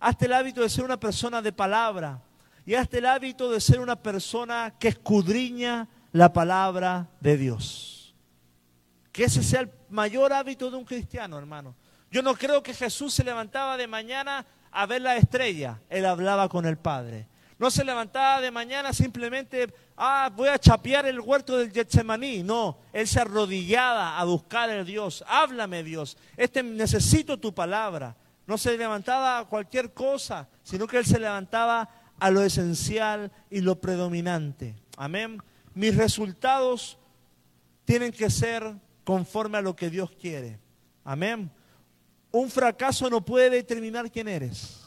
Hazte 0.00 0.26
el 0.26 0.32
hábito 0.32 0.62
de 0.62 0.68
ser 0.70 0.84
una 0.84 0.98
persona 0.98 1.42
de 1.42 1.52
palabra. 1.52 2.22
Y 2.64 2.74
hazte 2.74 2.98
el 2.98 3.06
hábito 3.06 3.50
de 3.50 3.60
ser 3.60 3.80
una 3.80 3.96
persona 3.96 4.74
que 4.78 4.88
escudriña 4.88 5.88
la 6.12 6.32
palabra 6.32 7.08
de 7.20 7.36
Dios. 7.36 8.14
Que 9.12 9.24
ese 9.24 9.42
sea 9.42 9.60
el 9.60 9.70
mayor 9.90 10.32
hábito 10.32 10.70
de 10.70 10.76
un 10.76 10.84
cristiano, 10.84 11.38
hermano. 11.38 11.74
Yo 12.10 12.22
no 12.22 12.34
creo 12.34 12.62
que 12.62 12.74
Jesús 12.74 13.12
se 13.12 13.24
levantaba 13.24 13.76
de 13.76 13.86
mañana 13.86 14.44
a 14.72 14.86
ver 14.86 15.02
la 15.02 15.16
estrella. 15.16 15.80
Él 15.88 16.06
hablaba 16.06 16.48
con 16.48 16.64
el 16.64 16.78
Padre. 16.78 17.28
No 17.58 17.70
se 17.70 17.84
levantaba 17.84 18.40
de 18.40 18.50
mañana 18.50 18.92
simplemente, 18.94 19.72
ah, 19.94 20.30
voy 20.34 20.48
a 20.48 20.58
chapear 20.58 21.04
el 21.04 21.20
huerto 21.20 21.58
del 21.58 21.70
Getsemaní. 21.70 22.42
No, 22.42 22.78
él 22.90 23.06
se 23.06 23.20
arrodillaba 23.20 24.18
a 24.18 24.24
buscar 24.24 24.70
a 24.70 24.82
Dios. 24.82 25.22
Háblame, 25.28 25.82
Dios. 25.82 26.16
Este 26.38 26.62
necesito 26.62 27.38
tu 27.38 27.52
palabra. 27.52 28.16
No 28.50 28.58
se 28.58 28.76
levantaba 28.76 29.38
a 29.38 29.44
cualquier 29.44 29.94
cosa, 29.94 30.48
sino 30.64 30.88
que 30.88 30.98
él 30.98 31.04
se 31.04 31.20
levantaba 31.20 31.88
a 32.18 32.32
lo 32.32 32.42
esencial 32.42 33.30
y 33.48 33.60
lo 33.60 33.80
predominante. 33.80 34.74
Amén. 34.96 35.40
Mis 35.72 35.96
resultados 35.96 36.98
tienen 37.84 38.10
que 38.10 38.28
ser 38.28 38.74
conforme 39.04 39.58
a 39.58 39.62
lo 39.62 39.76
que 39.76 39.88
Dios 39.88 40.10
quiere. 40.20 40.58
Amén. 41.04 41.48
Un 42.32 42.50
fracaso 42.50 43.08
no 43.08 43.24
puede 43.24 43.50
determinar 43.50 44.10
quién 44.10 44.26
eres. 44.26 44.80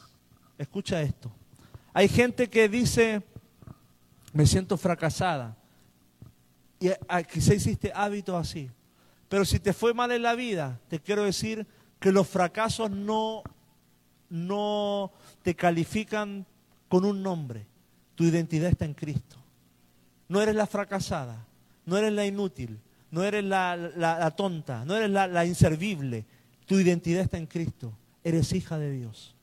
Escucha 0.58 1.02
esto. 1.02 1.32
Hay 1.94 2.10
gente 2.10 2.50
que 2.50 2.68
dice, 2.68 3.24
me 4.34 4.46
siento 4.46 4.76
fracasada. 4.76 5.56
Y 6.82 6.90
quizá 7.32 7.54
hiciste 7.54 7.94
hábitos 7.96 8.36
así. 8.36 8.70
Pero 9.30 9.46
si 9.46 9.58
te 9.58 9.72
fue 9.72 9.94
mal 9.94 10.12
en 10.12 10.22
la 10.22 10.36
vida, 10.36 10.82
te 10.90 11.00
quiero 11.00 11.24
decir 11.24 11.66
que 12.04 12.12
los 12.12 12.28
fracasos 12.28 12.92
no, 12.92 13.44
no 14.30 15.14
te 15.42 15.56
califican 15.56 16.46
con 16.90 17.06
un 17.06 17.24
nombre. 17.24 17.66
Tu 18.16 18.26
identidad 18.26 18.70
está 18.70 18.84
en 18.84 18.94
Cristo. 18.94 19.38
No 20.28 20.42
eres 20.42 20.54
la 20.54 20.68
fracasada, 20.68 21.48
no 21.86 21.96
eres 21.96 22.12
la 22.12 22.26
inútil, 22.26 22.78
no 23.10 23.24
eres 23.24 23.46
la, 23.46 24.34
tonta, 24.36 24.84
no 24.84 24.98
eres 24.98 25.12
la, 25.12 25.46
inservible. 25.46 26.26
Tu 26.66 26.78
identidad 26.78 27.22
está 27.22 27.38
en 27.38 27.46
Cristo. 27.46 27.98
Eres 28.22 28.52
hija 28.52 28.78
de 28.78 28.92
Dios. 28.92 29.34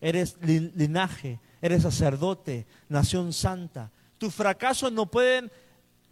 Eres 0.00 0.38
linaje, 0.40 1.38
eres 1.60 1.82
sacerdote, 1.82 2.66
nación 2.88 3.34
santa. 3.34 3.90
Tus 4.16 4.34
fracasos 4.34 4.90
no 4.90 5.04
pueden 5.04 5.52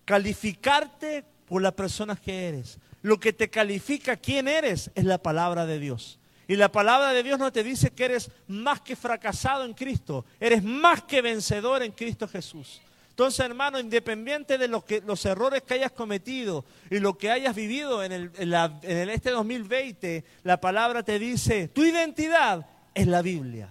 calificarte 0.05 1.25
por 1.49 1.63
las 1.63 1.73
personas 1.73 2.21
que 2.21 2.47
eres. 2.47 2.79
Lo 3.05 3.21
que 3.21 3.35
te 3.35 3.51
califica 3.51 4.17
quién 4.17 4.49
eres 4.49 4.91
es 4.95 5.05
la 5.05 5.19
palabra 5.19 5.67
de 5.67 5.79
Dios. 5.79 6.19
Y 6.49 6.57
la 6.57 6.73
palabra 6.73 7.13
de 7.13 7.23
Dios 7.23 7.39
no 7.39 7.53
te 7.53 7.63
dice 7.63 7.91
que 7.91 8.07
eres 8.07 8.31
más 8.49 8.81
que 8.81 8.97
fracasado 8.97 9.67
en 9.67 9.75
Cristo, 9.75 10.25
eres 10.41 10.63
más 10.63 11.03
que 11.03 11.21
vencedor 11.21 11.83
en 11.83 11.93
Cristo 11.93 12.27
Jesús. 12.27 12.81
Entonces, 13.11 13.45
hermano, 13.45 13.79
independiente 13.79 14.57
de 14.57 14.69
los 14.69 15.27
errores 15.27 15.61
que 15.65 15.75
hayas 15.75 15.93
cometido 15.93 16.65
y 16.89 16.99
lo 16.99 17.19
que 17.19 17.31
hayas 17.31 17.55
vivido 17.55 18.03
en, 18.03 18.13
el, 18.13 18.31
en 18.39 19.11
este 19.11 19.33
2020, 19.33 20.25
la 20.43 20.59
palabra 20.59 21.03
te 21.03 21.19
dice, 21.19 21.69
tu 21.69 21.85
identidad 21.85 22.67
es 22.95 23.07
la 23.07 23.21
Biblia. 23.21 23.69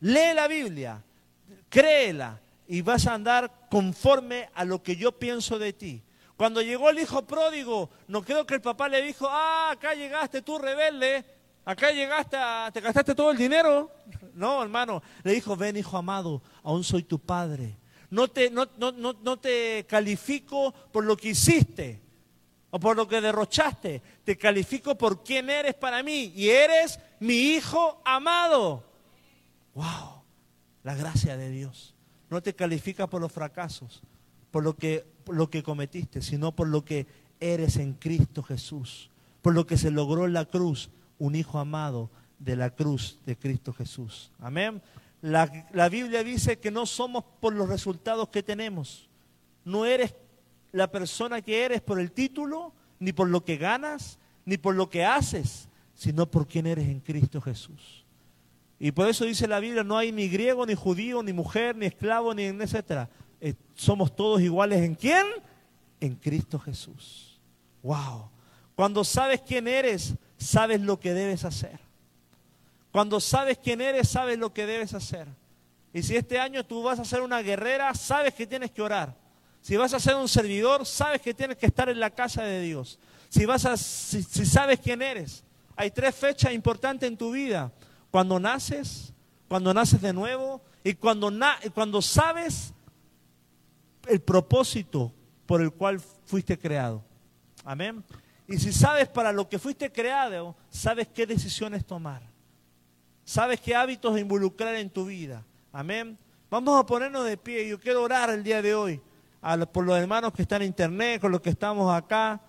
Lee 0.00 0.34
la 0.34 0.46
Biblia, 0.46 1.02
créela 1.70 2.38
y 2.68 2.82
vas 2.82 3.06
a 3.06 3.14
andar 3.14 3.50
conforme 3.70 4.50
a 4.52 4.66
lo 4.66 4.82
que 4.82 4.96
yo 4.96 5.12
pienso 5.12 5.58
de 5.58 5.72
ti. 5.72 6.02
Cuando 6.36 6.62
llegó 6.62 6.90
el 6.90 6.98
hijo 6.98 7.22
pródigo, 7.22 7.90
no 8.08 8.22
creo 8.22 8.46
que 8.46 8.54
el 8.54 8.60
papá 8.60 8.88
le 8.88 9.02
dijo, 9.02 9.28
ah, 9.28 9.70
acá 9.70 9.94
llegaste 9.94 10.42
tú 10.42 10.58
rebelde, 10.58 11.24
acá 11.64 11.92
llegaste, 11.92 12.36
te 12.72 12.80
gastaste 12.80 13.14
todo 13.14 13.30
el 13.30 13.36
dinero. 13.36 13.90
No, 14.34 14.62
hermano, 14.62 15.02
le 15.22 15.32
dijo, 15.32 15.56
ven 15.56 15.76
hijo 15.76 15.96
amado, 15.96 16.42
aún 16.62 16.82
soy 16.82 17.04
tu 17.04 17.20
padre. 17.20 17.78
No 18.10 18.28
te, 18.28 18.50
no, 18.50 18.68
no, 18.76 18.92
no 18.92 19.36
te 19.38 19.86
califico 19.88 20.72
por 20.92 21.04
lo 21.04 21.16
que 21.16 21.28
hiciste 21.30 22.04
o 22.70 22.80
por 22.80 22.96
lo 22.96 23.06
que 23.06 23.20
derrochaste, 23.20 24.02
te 24.24 24.36
califico 24.36 24.98
por 24.98 25.22
quién 25.22 25.48
eres 25.48 25.74
para 25.74 26.02
mí 26.02 26.32
y 26.34 26.48
eres 26.48 26.98
mi 27.20 27.34
hijo 27.34 28.02
amado. 28.04 28.84
¡Wow! 29.74 30.24
La 30.82 30.96
gracia 30.96 31.36
de 31.36 31.50
Dios. 31.50 31.94
No 32.30 32.42
te 32.42 32.52
califica 32.52 33.06
por 33.06 33.20
los 33.20 33.30
fracasos, 33.30 34.02
por 34.54 34.62
lo 34.62 34.76
que, 34.76 35.04
lo 35.26 35.50
que 35.50 35.64
cometiste, 35.64 36.22
sino 36.22 36.52
por 36.52 36.68
lo 36.68 36.84
que 36.84 37.08
eres 37.40 37.76
en 37.76 37.94
Cristo 37.94 38.40
Jesús, 38.44 39.10
por 39.42 39.52
lo 39.52 39.66
que 39.66 39.76
se 39.76 39.90
logró 39.90 40.26
en 40.26 40.32
la 40.32 40.44
cruz, 40.44 40.90
un 41.18 41.34
hijo 41.34 41.58
amado 41.58 42.08
de 42.38 42.54
la 42.54 42.70
cruz 42.70 43.18
de 43.26 43.34
Cristo 43.34 43.72
Jesús. 43.72 44.30
Amén. 44.38 44.80
La, 45.22 45.66
la, 45.72 45.88
Biblia 45.88 46.22
dice 46.22 46.60
que 46.60 46.70
no 46.70 46.86
somos 46.86 47.24
por 47.40 47.52
los 47.52 47.68
resultados 47.68 48.28
que 48.28 48.44
tenemos. 48.44 49.08
No 49.64 49.86
eres 49.86 50.14
la 50.70 50.88
persona 50.88 51.42
que 51.42 51.64
eres 51.64 51.80
por 51.80 51.98
el 51.98 52.12
título, 52.12 52.72
ni 53.00 53.12
por 53.12 53.28
lo 53.28 53.44
que 53.44 53.56
ganas, 53.56 54.20
ni 54.44 54.56
por 54.56 54.76
lo 54.76 54.88
que 54.88 55.04
haces, 55.04 55.68
sino 55.96 56.30
por 56.30 56.46
quien 56.46 56.68
eres 56.68 56.86
en 56.86 57.00
Cristo 57.00 57.40
Jesús. 57.40 58.04
Y 58.78 58.92
por 58.92 59.08
eso 59.08 59.24
dice 59.24 59.48
la 59.48 59.58
Biblia, 59.58 59.82
no 59.82 59.98
hay 59.98 60.12
ni 60.12 60.28
griego, 60.28 60.64
ni 60.64 60.76
judío, 60.76 61.24
ni 61.24 61.32
mujer, 61.32 61.74
ni 61.74 61.86
esclavo, 61.86 62.32
ni 62.34 62.44
etcétera. 62.44 63.10
Eh, 63.44 63.52
somos 63.74 64.16
todos 64.16 64.40
iguales 64.40 64.82
en 64.82 64.94
quién? 64.94 65.26
En 66.00 66.14
Cristo 66.14 66.58
Jesús. 66.58 67.38
Wow. 67.82 68.30
Cuando 68.74 69.04
sabes 69.04 69.42
quién 69.42 69.68
eres, 69.68 70.14
sabes 70.38 70.80
lo 70.80 70.98
que 70.98 71.12
debes 71.12 71.44
hacer. 71.44 71.78
Cuando 72.90 73.20
sabes 73.20 73.58
quién 73.58 73.82
eres, 73.82 74.08
sabes 74.08 74.38
lo 74.38 74.54
que 74.54 74.64
debes 74.64 74.94
hacer. 74.94 75.28
Y 75.92 76.02
si 76.02 76.16
este 76.16 76.38
año 76.38 76.64
tú 76.64 76.82
vas 76.82 76.98
a 76.98 77.04
ser 77.04 77.20
una 77.20 77.42
guerrera, 77.42 77.92
sabes 77.92 78.32
que 78.32 78.46
tienes 78.46 78.70
que 78.70 78.80
orar. 78.80 79.14
Si 79.60 79.76
vas 79.76 79.92
a 79.92 80.00
ser 80.00 80.14
un 80.14 80.28
servidor, 80.28 80.86
sabes 80.86 81.20
que 81.20 81.34
tienes 81.34 81.58
que 81.58 81.66
estar 81.66 81.90
en 81.90 82.00
la 82.00 82.08
casa 82.08 82.44
de 82.44 82.62
Dios. 82.62 82.98
Si, 83.28 83.44
vas 83.44 83.66
a, 83.66 83.76
si, 83.76 84.22
sabes 84.22 84.80
quién 84.80 85.02
eres. 85.02 85.44
Hay 85.76 85.90
tres 85.90 86.14
fechas 86.14 86.54
importantes 86.54 87.06
en 87.06 87.18
tu 87.18 87.32
vida. 87.32 87.70
Cuando 88.10 88.40
naces, 88.40 89.12
cuando 89.48 89.74
naces 89.74 90.00
de 90.00 90.14
nuevo 90.14 90.62
y 90.82 90.94
cuando, 90.94 91.30
cuando 91.74 92.00
sabes 92.00 92.72
el 94.08 94.20
propósito 94.20 95.12
por 95.46 95.60
el 95.60 95.72
cual 95.72 96.00
fuiste 96.00 96.58
creado. 96.58 97.02
Amén. 97.64 98.04
Y 98.46 98.58
si 98.58 98.72
sabes 98.72 99.08
para 99.08 99.32
lo 99.32 99.48
que 99.48 99.58
fuiste 99.58 99.90
creado, 99.90 100.54
sabes 100.68 101.08
qué 101.08 101.26
decisiones 101.26 101.84
tomar. 101.84 102.22
Sabes 103.24 103.60
qué 103.60 103.74
hábitos 103.74 104.18
involucrar 104.18 104.74
en 104.74 104.90
tu 104.90 105.06
vida. 105.06 105.44
Amén. 105.72 106.18
Vamos 106.50 106.78
a 106.78 106.84
ponernos 106.84 107.24
de 107.24 107.36
pie. 107.36 107.66
Yo 107.66 107.80
quiero 107.80 108.02
orar 108.02 108.30
el 108.30 108.42
día 108.42 108.60
de 108.60 108.74
hoy 108.74 109.00
por 109.72 109.84
los 109.84 109.98
hermanos 109.98 110.32
que 110.32 110.42
están 110.42 110.62
en 110.62 110.68
internet, 110.68 111.20
con 111.20 111.32
los 111.32 111.40
que 111.40 111.50
estamos 111.50 111.92
acá. 111.94 112.40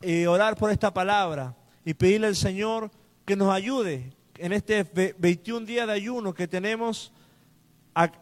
Y 0.00 0.24
orar 0.26 0.56
por 0.56 0.70
esta 0.70 0.92
palabra 0.92 1.54
y 1.84 1.94
pedirle 1.94 2.28
al 2.28 2.36
Señor 2.36 2.90
que 3.24 3.36
nos 3.36 3.52
ayude 3.52 4.12
en 4.38 4.52
este 4.52 4.82
21 5.18 5.66
días 5.66 5.86
de 5.86 5.92
ayuno 5.92 6.32
que 6.32 6.48
tenemos 6.48 7.12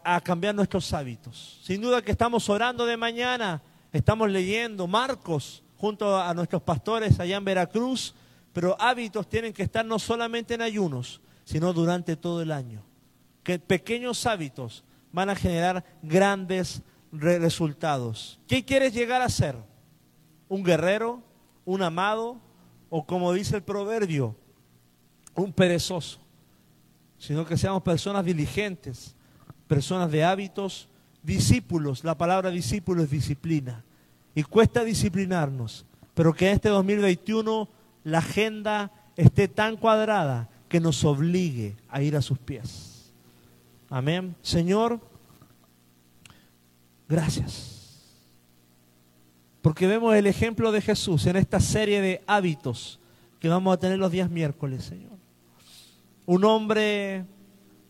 a, 0.03 0.19
cambiar 0.21 0.55
nuestros 0.55 0.91
hábitos. 0.93 1.59
Sin 1.63 1.81
duda 1.81 2.01
que 2.01 2.11
estamos 2.11 2.49
orando 2.49 2.85
de 2.85 2.97
mañana, 2.97 3.61
estamos 3.93 4.29
leyendo 4.29 4.87
Marcos 4.87 5.63
junto 5.77 6.19
a 6.19 6.33
nuestros 6.33 6.61
pastores 6.61 7.19
allá 7.19 7.37
en 7.37 7.45
Veracruz, 7.45 8.13
pero 8.51 8.75
hábitos 8.79 9.29
tienen 9.29 9.53
que 9.53 9.63
estar 9.63 9.85
no 9.85 9.97
solamente 9.97 10.55
en 10.55 10.61
ayunos, 10.61 11.21
sino 11.45 11.71
durante 11.71 12.17
todo 12.17 12.41
el 12.41 12.51
año. 12.51 12.83
Que 13.43 13.59
pequeños 13.59 14.25
hábitos 14.25 14.83
van 15.11 15.29
a 15.29 15.35
generar 15.35 15.85
grandes 16.01 16.81
resultados. 17.11 18.39
¿Qué 18.47 18.65
quieres 18.65 18.93
llegar 18.93 19.21
a 19.21 19.29
ser? 19.29 19.55
¿Un 20.49 20.63
guerrero? 20.63 21.23
¿Un 21.63 21.81
amado? 21.83 22.37
¿O 22.89 23.05
como 23.05 23.31
dice 23.31 23.55
el 23.55 23.63
proverbio, 23.63 24.35
un 25.35 25.53
perezoso? 25.53 26.19
Sino 27.17 27.45
que 27.45 27.57
seamos 27.57 27.83
personas 27.83 28.25
diligentes, 28.25 29.15
personas 29.69 30.11
de 30.11 30.23
hábitos, 30.23 30.89
discípulos. 31.21 32.03
La 32.03 32.17
palabra 32.17 32.49
discípulo 32.49 33.03
es 33.03 33.11
disciplina 33.11 33.85
y 34.33 34.41
cuesta 34.41 34.83
disciplinarnos, 34.83 35.85
pero 36.15 36.33
que 36.33 36.51
este 36.51 36.69
2021 36.69 37.69
la 38.03 38.17
agenda 38.17 38.91
esté 39.15 39.47
tan 39.47 39.77
cuadrada 39.77 40.49
que 40.67 40.79
nos 40.79 41.05
obligue 41.05 41.77
a 41.87 42.01
ir 42.01 42.15
a 42.15 42.21
sus 42.23 42.39
pies. 42.39 43.11
Amén. 43.91 44.35
Señor, 44.41 44.99
gracias. 47.07 48.15
Porque 49.61 49.85
vemos 49.85 50.15
el 50.15 50.25
ejemplo 50.25 50.71
de 50.71 50.81
Jesús 50.81 51.27
en 51.27 51.35
esta 51.35 51.59
serie 51.59 52.01
de 52.01 52.23
hábitos 52.25 52.99
que 53.39 53.49
vamos 53.49 53.73
a 53.73 53.79
tener 53.79 53.99
los 53.99 54.11
días 54.11 54.31
miércoles, 54.31 54.83
Señor. 54.83 55.17
Un 56.25 56.43
hombre 56.43 57.25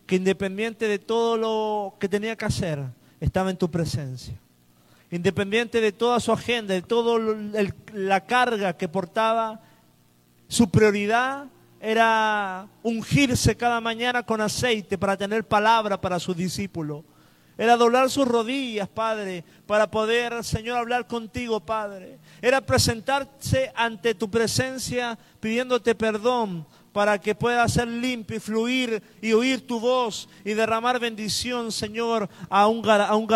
que 0.10 0.15
independiente 0.15 0.88
de 0.88 0.98
todo 0.98 1.38
lo 1.38 1.93
que 2.00 2.10
tenía 2.10 2.36
que 2.36 2.45
hacer, 2.45 2.84
estaba 3.22 3.52
en 3.52 3.58
tu 3.58 3.69
presencia 3.69 4.34
independiente 5.12 5.82
de 5.82 5.91
toda 5.91 6.19
su 6.19 6.32
agenda, 6.32 6.74
de 6.74 6.82
toda 6.82 7.19
la 7.93 8.26
carga 8.26 8.78
que 8.78 8.88
portaba, 8.88 9.60
su 10.48 10.69
prioridad 10.69 11.45
era 11.82 12.67
ungirse 12.84 13.56
cada 13.56 13.82
mañana 13.82 14.24
con 14.24 14.41
aceite 14.41 14.98
para 14.98 15.17
tener 15.17 15.48
palabra 15.48 16.00
para 16.00 16.19
sus 16.19 16.36
discípulos. 16.36 17.04
Era 17.58 17.76
doblar 17.76 18.10
sus 18.10 18.28
rodillas, 18.28 18.88
Padre, 18.88 19.43
para 19.65 19.91
poder, 19.91 20.43
Señor, 20.45 20.78
hablar 20.78 21.08
contigo, 21.08 21.60
Padre. 21.60 22.17
Era 22.41 22.62
presentarse 22.62 23.72
ante 23.76 24.15
tu 24.15 24.30
presencia 24.30 25.17
pidiéndote 25.41 25.93
perdón 25.93 26.65
para 26.91 27.19
que 27.19 27.36
pueda 27.36 27.67
ser 27.67 27.88
limpio 27.88 28.38
y 28.38 28.39
fluir 28.39 29.04
y 29.21 29.34
oír 29.34 29.66
tu 29.66 29.80
voz 29.80 30.28
y 30.43 30.53
derramar 30.53 30.99
bendición, 30.99 31.72
Señor, 31.72 32.30
a 32.49 32.68
un, 32.68 32.88
a 32.89 33.16
un 33.16 33.28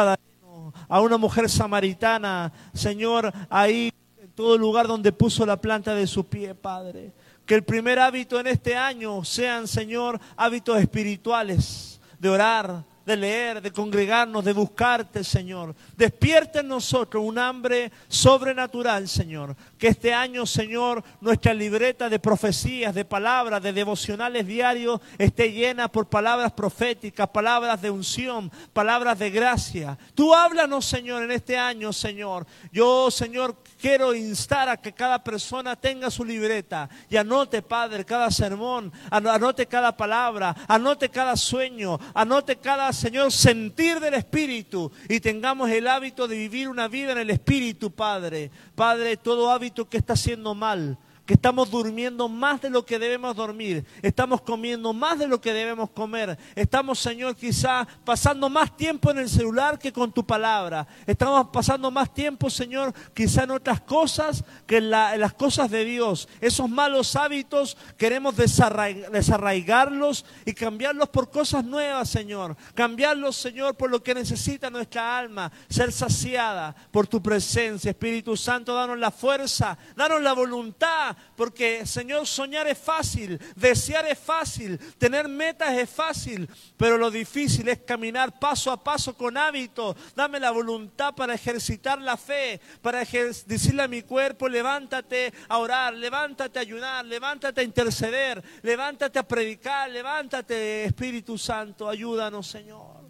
a 0.88 1.02
una 1.02 1.18
mujer 1.18 1.50
samaritana, 1.50 2.52
Señor, 2.74 3.32
ahí 3.50 3.92
en 4.22 4.32
todo 4.32 4.58
lugar 4.58 4.88
donde 4.88 5.12
puso 5.12 5.46
la 5.46 5.60
planta 5.60 5.94
de 5.94 6.08
su 6.08 6.26
pie, 6.26 6.56
Padre. 6.56 7.14
Que 7.46 7.56
el 7.56 7.64
primer 7.64 8.00
hábito 8.00 8.40
en 8.40 8.48
este 8.48 8.76
año 8.76 9.24
sean, 9.24 9.68
Señor, 9.68 10.20
hábitos 10.38 10.80
espirituales, 10.80 12.00
de 12.20 12.30
orar, 12.30 12.86
de 13.06 13.18
leer, 13.18 13.62
de 13.62 13.72
congregarnos, 13.72 14.46
de 14.46 14.54
buscarte, 14.54 15.24
Señor. 15.24 15.76
Despierta 15.98 16.62
en 16.62 16.70
nosotros 16.70 17.24
un 17.26 17.38
hambre 17.38 17.92
sobrenatural, 18.08 19.08
Señor. 19.08 19.56
Que 19.78 19.90
este 19.90 20.14
año, 20.14 20.46
Señor, 20.46 21.04
nuestra 21.20 21.54
libreta 21.54 22.08
de 22.10 22.20
profecías, 22.20 22.96
de 22.96 23.04
palabras, 23.04 23.62
de 23.62 23.74
devocionales 23.74 24.48
diarios 24.48 25.02
esté 25.18 25.52
llena 25.52 25.90
por 25.90 26.08
palabras 26.08 26.54
proféticas, 26.54 27.28
palabras 27.30 27.82
de 27.82 27.90
unción, 27.90 28.52
palabras 28.72 29.20
de 29.20 29.30
gracia. 29.30 29.98
Tú 30.16 30.34
háblanos, 30.34 30.86
Señor, 30.86 31.24
en 31.24 31.32
este 31.32 31.58
año, 31.58 31.92
Señor. 31.92 32.48
Yo, 32.72 33.12
Señor, 33.12 33.58
quiero 33.82 34.14
instar 34.14 34.70
a 34.70 34.78
que 34.78 34.94
cada 34.94 35.24
persona 35.24 35.76
tenga 35.76 36.10
su 36.10 36.24
libreta 36.24 36.90
y 37.10 37.18
anote, 37.18 37.62
Padre, 37.62 38.06
cada 38.06 38.32
sermón, 38.32 38.92
anote 39.12 39.66
cada 39.66 39.96
palabra, 39.96 40.56
anote 40.68 41.10
cada 41.10 41.36
sueño, 41.36 42.00
anote 42.14 42.56
cada 42.58 42.93
Señor, 42.94 43.32
sentir 43.32 44.00
del 44.00 44.14
Espíritu 44.14 44.92
y 45.10 45.20
tengamos 45.20 45.70
el 45.70 45.88
hábito 45.88 46.28
de 46.28 46.38
vivir 46.38 46.70
una 46.70 46.88
vida 46.88 47.12
en 47.12 47.18
el 47.18 47.30
Espíritu, 47.30 47.92
Padre. 47.92 48.52
Padre, 48.76 49.18
todo 49.18 49.52
hábito 49.52 49.90
que 49.90 49.98
está 49.98 50.14
haciendo 50.14 50.56
mal, 50.56 50.98
que 51.26 51.36
estamos 51.36 51.72
durmiendo 51.72 52.28
más 52.28 52.62
de 52.62 52.70
lo 52.70 52.86
que 52.86 53.00
debemos 53.00 53.36
dormir, 53.36 53.86
estamos 54.02 54.42
comiendo 54.42 54.92
más 54.92 55.18
de 55.18 55.28
lo 55.28 55.40
que 55.40 55.54
debemos 55.54 55.90
comer, 55.92 56.38
estamos, 56.56 57.00
Señor, 57.00 57.36
quizá 57.36 57.88
pasando 58.04 58.50
más 58.50 58.76
tiempo 58.76 59.10
en 59.12 59.20
el 59.20 59.30
celular 59.30 59.80
que 59.80 59.94
con 59.94 60.12
tu 60.12 60.26
palabra, 60.26 60.86
estamos 61.08 61.48
pasando 61.54 61.90
más 61.92 62.14
tiempo, 62.14 62.50
Señor, 62.50 62.94
quizá 63.14 63.44
en 63.44 63.52
otras 63.52 63.80
cosas 63.82 64.44
que 64.66 64.78
en, 64.78 64.90
las 64.90 65.34
cosas 65.34 65.70
de 65.72 65.86
Dios. 65.86 66.28
Esos 66.42 66.70
malos 66.70 67.16
hábitos 67.16 67.78
queremos 67.98 68.36
desarraigarlos 68.36 70.26
y 70.46 70.54
cambiarlos 70.54 71.10
por 71.10 71.30
cosas 71.30 71.64
nuevas, 71.64 72.10
Señor. 72.10 72.58
Cambiarlos, 72.74 73.38
Señor, 73.38 73.76
por 73.76 73.90
lo 73.90 74.04
que 74.04 74.14
necesita 74.14 74.70
nuestra 74.70 75.18
alma, 75.18 75.52
ser 75.70 75.92
saciada 75.92 76.76
por 76.92 77.08
tu 77.08 77.22
presencia. 77.22 77.92
Espíritu 77.92 78.36
Santo, 78.36 78.76
danos 78.76 78.98
la 78.98 79.12
fuerza, 79.12 79.78
danos 79.96 80.22
la 80.22 80.34
voluntad 80.34 81.13
porque 81.36 81.86
Señor, 81.86 82.28
soñar 82.28 82.68
es 82.68 82.78
fácil, 82.78 83.40
desear 83.56 84.06
es 84.08 84.20
fácil, 84.20 84.78
tener 84.98 85.28
metas 85.28 85.74
es 85.78 85.90
fácil, 85.90 86.50
pero 86.78 86.98
lo 86.98 87.12
difícil 87.12 87.68
es 87.70 87.80
caminar 87.80 88.40
paso 88.40 88.72
a 88.72 88.84
paso 88.84 89.16
con 89.16 89.38
hábito. 89.38 89.96
Dame 90.16 90.40
la 90.40 90.52
voluntad 90.52 91.14
para 91.14 91.34
ejercitar 91.34 92.02
la 92.02 92.18
fe, 92.18 92.60
para 92.82 93.00
decirle 93.00 93.84
a 93.84 93.88
mi 93.88 94.02
cuerpo, 94.04 94.48
levántate 94.48 95.34
a 95.48 95.58
orar, 95.58 95.94
levántate 95.94 96.60
a 96.60 96.62
ayunar, 96.62 97.06
levántate 97.06 97.62
a 97.62 97.64
interceder, 97.64 98.44
levántate 98.62 99.20
a 99.20 99.28
predicar, 99.28 99.90
levántate, 99.90 100.86
Espíritu 100.86 101.38
Santo, 101.38 101.90
ayúdanos, 101.90 102.48
Señor. 102.48 103.04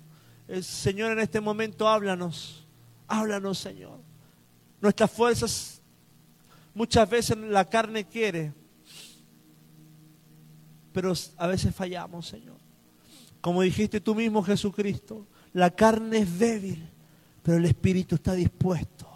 Señor 0.62 1.12
en 1.14 1.20
este 1.20 1.40
momento 1.40 1.88
háblanos, 1.88 2.68
háblanos, 3.08 3.58
Señor. 3.60 4.00
Nuestras 4.82 5.10
fuerzas 5.10 5.82
Muchas 6.74 7.10
veces 7.10 7.38
la 7.38 7.70
carne 7.70 8.06
quiere, 8.06 8.54
pero 10.92 11.14
a 11.38 11.48
veces 11.48 11.76
fallamos, 11.76 12.28
Señor. 12.28 12.58
Como 13.42 13.62
dijiste 13.62 14.00
tú 14.00 14.16
mismo, 14.16 14.42
Jesucristo, 14.42 15.28
la 15.54 15.70
carne 15.72 16.20
es 16.20 16.40
débil, 16.40 16.90
pero 17.44 17.58
el 17.58 17.66
Espíritu 17.66 18.16
está 18.16 18.34
dispuesto. 18.34 19.08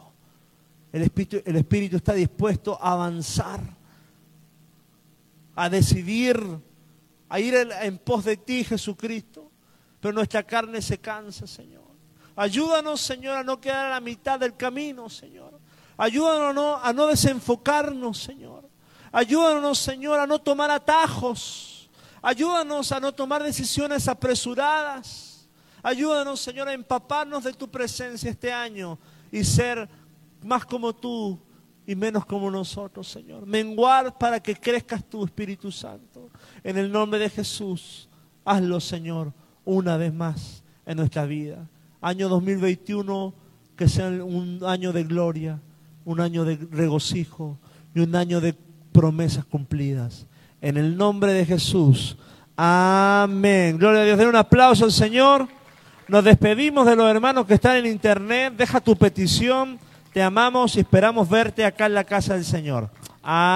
El 0.92 1.04
Espíritu, 1.04 1.42
el 1.46 1.56
Espíritu 1.56 1.98
está 1.98 2.14
dispuesto 2.14 2.78
a 2.82 2.92
avanzar, 2.92 3.62
a 5.56 5.70
decidir, 5.70 6.40
a 7.30 7.40
ir 7.40 7.56
en 7.82 7.98
pos 7.98 8.26
de 8.26 8.38
ti, 8.38 8.64
Jesucristo. 8.64 9.52
Pero 10.00 10.14
nuestra 10.14 10.44
carne 10.44 10.82
se 10.82 11.00
cansa, 11.00 11.48
Señor. 11.48 11.88
Ayúdanos, 12.36 13.02
Señor, 13.02 13.38
a 13.38 13.44
no 13.44 13.60
quedar 13.60 13.88
a 13.88 13.90
la 13.90 14.00
mitad 14.00 14.40
del 14.40 14.56
camino, 14.56 15.10
Señor. 15.10 15.57
Ayúdanos 15.98 16.80
a 16.84 16.94
no 16.94 17.08
desenfocarnos, 17.08 18.20
Señor. 18.20 18.70
Ayúdanos, 19.12 19.80
Señor, 19.80 20.20
a 20.20 20.28
no 20.28 20.40
tomar 20.40 20.70
atajos. 20.70 21.90
Ayúdanos 22.22 22.92
a 22.92 23.00
no 23.00 23.12
tomar 23.12 23.42
decisiones 23.42 24.08
apresuradas. 24.08 25.50
Ayúdanos, 25.82 26.40
Señor, 26.40 26.68
a 26.68 26.74
empaparnos 26.74 27.44
de 27.44 27.54
tu 27.54 27.68
presencia 27.68 28.30
este 28.30 28.54
año 28.54 29.00
y 29.32 29.44
ser 29.44 29.90
más 30.44 30.66
como 30.66 30.94
tú 30.94 31.40
y 31.88 31.96
menos 31.96 32.26
como 32.26 32.52
nosotros, 32.52 33.08
Señor. 33.08 33.48
Menguar 33.48 34.18
para 34.20 34.40
que 34.40 34.56
crezcas 34.56 35.04
tu 35.04 35.26
Espíritu 35.26 35.72
Santo. 35.72 36.30
En 36.64 36.78
el 36.78 36.92
nombre 36.92 37.20
de 37.20 37.30
Jesús, 37.30 38.08
hazlo, 38.46 38.80
Señor, 38.80 39.34
una 39.66 39.98
vez 39.98 40.14
más 40.14 40.64
en 40.86 40.98
nuestra 40.98 41.26
vida. 41.26 41.68
Año 42.02 42.30
2021, 42.30 43.34
que 43.76 43.88
sea 43.88 44.10
un 44.10 44.60
año 44.64 44.94
de 44.94 45.04
gloria 45.04 45.60
un 46.08 46.22
año 46.22 46.46
de 46.46 46.56
regocijo 46.72 47.60
y 47.94 48.00
un 48.00 48.16
año 48.16 48.40
de 48.40 48.56
promesas 48.94 49.44
cumplidas. 49.44 50.26
En 50.62 50.78
el 50.78 50.96
nombre 50.96 51.34
de 51.34 51.46
Jesús. 51.46 52.18
Amén. 52.56 53.78
Gloria 53.78 54.02
a 54.02 54.06
Dios. 54.06 54.18
Den 54.18 54.30
un 54.30 54.38
aplauso 54.38 54.86
al 54.86 54.94
Señor. 54.94 55.50
Nos 56.08 56.24
despedimos 56.24 56.86
de 56.86 56.96
los 56.96 57.12
hermanos 57.12 57.46
que 57.46 57.56
están 57.56 57.76
en 57.76 57.88
internet. 57.88 58.54
Deja 58.56 58.80
tu 58.80 58.96
petición. 58.96 59.78
Te 60.14 60.24
amamos 60.24 60.78
y 60.78 60.80
esperamos 60.80 61.28
verte 61.28 61.66
acá 61.66 61.88
en 61.88 61.96
la 61.96 62.06
casa 62.06 62.36
del 62.36 62.46
Señor. 62.46 62.90
Amén. 63.22 63.48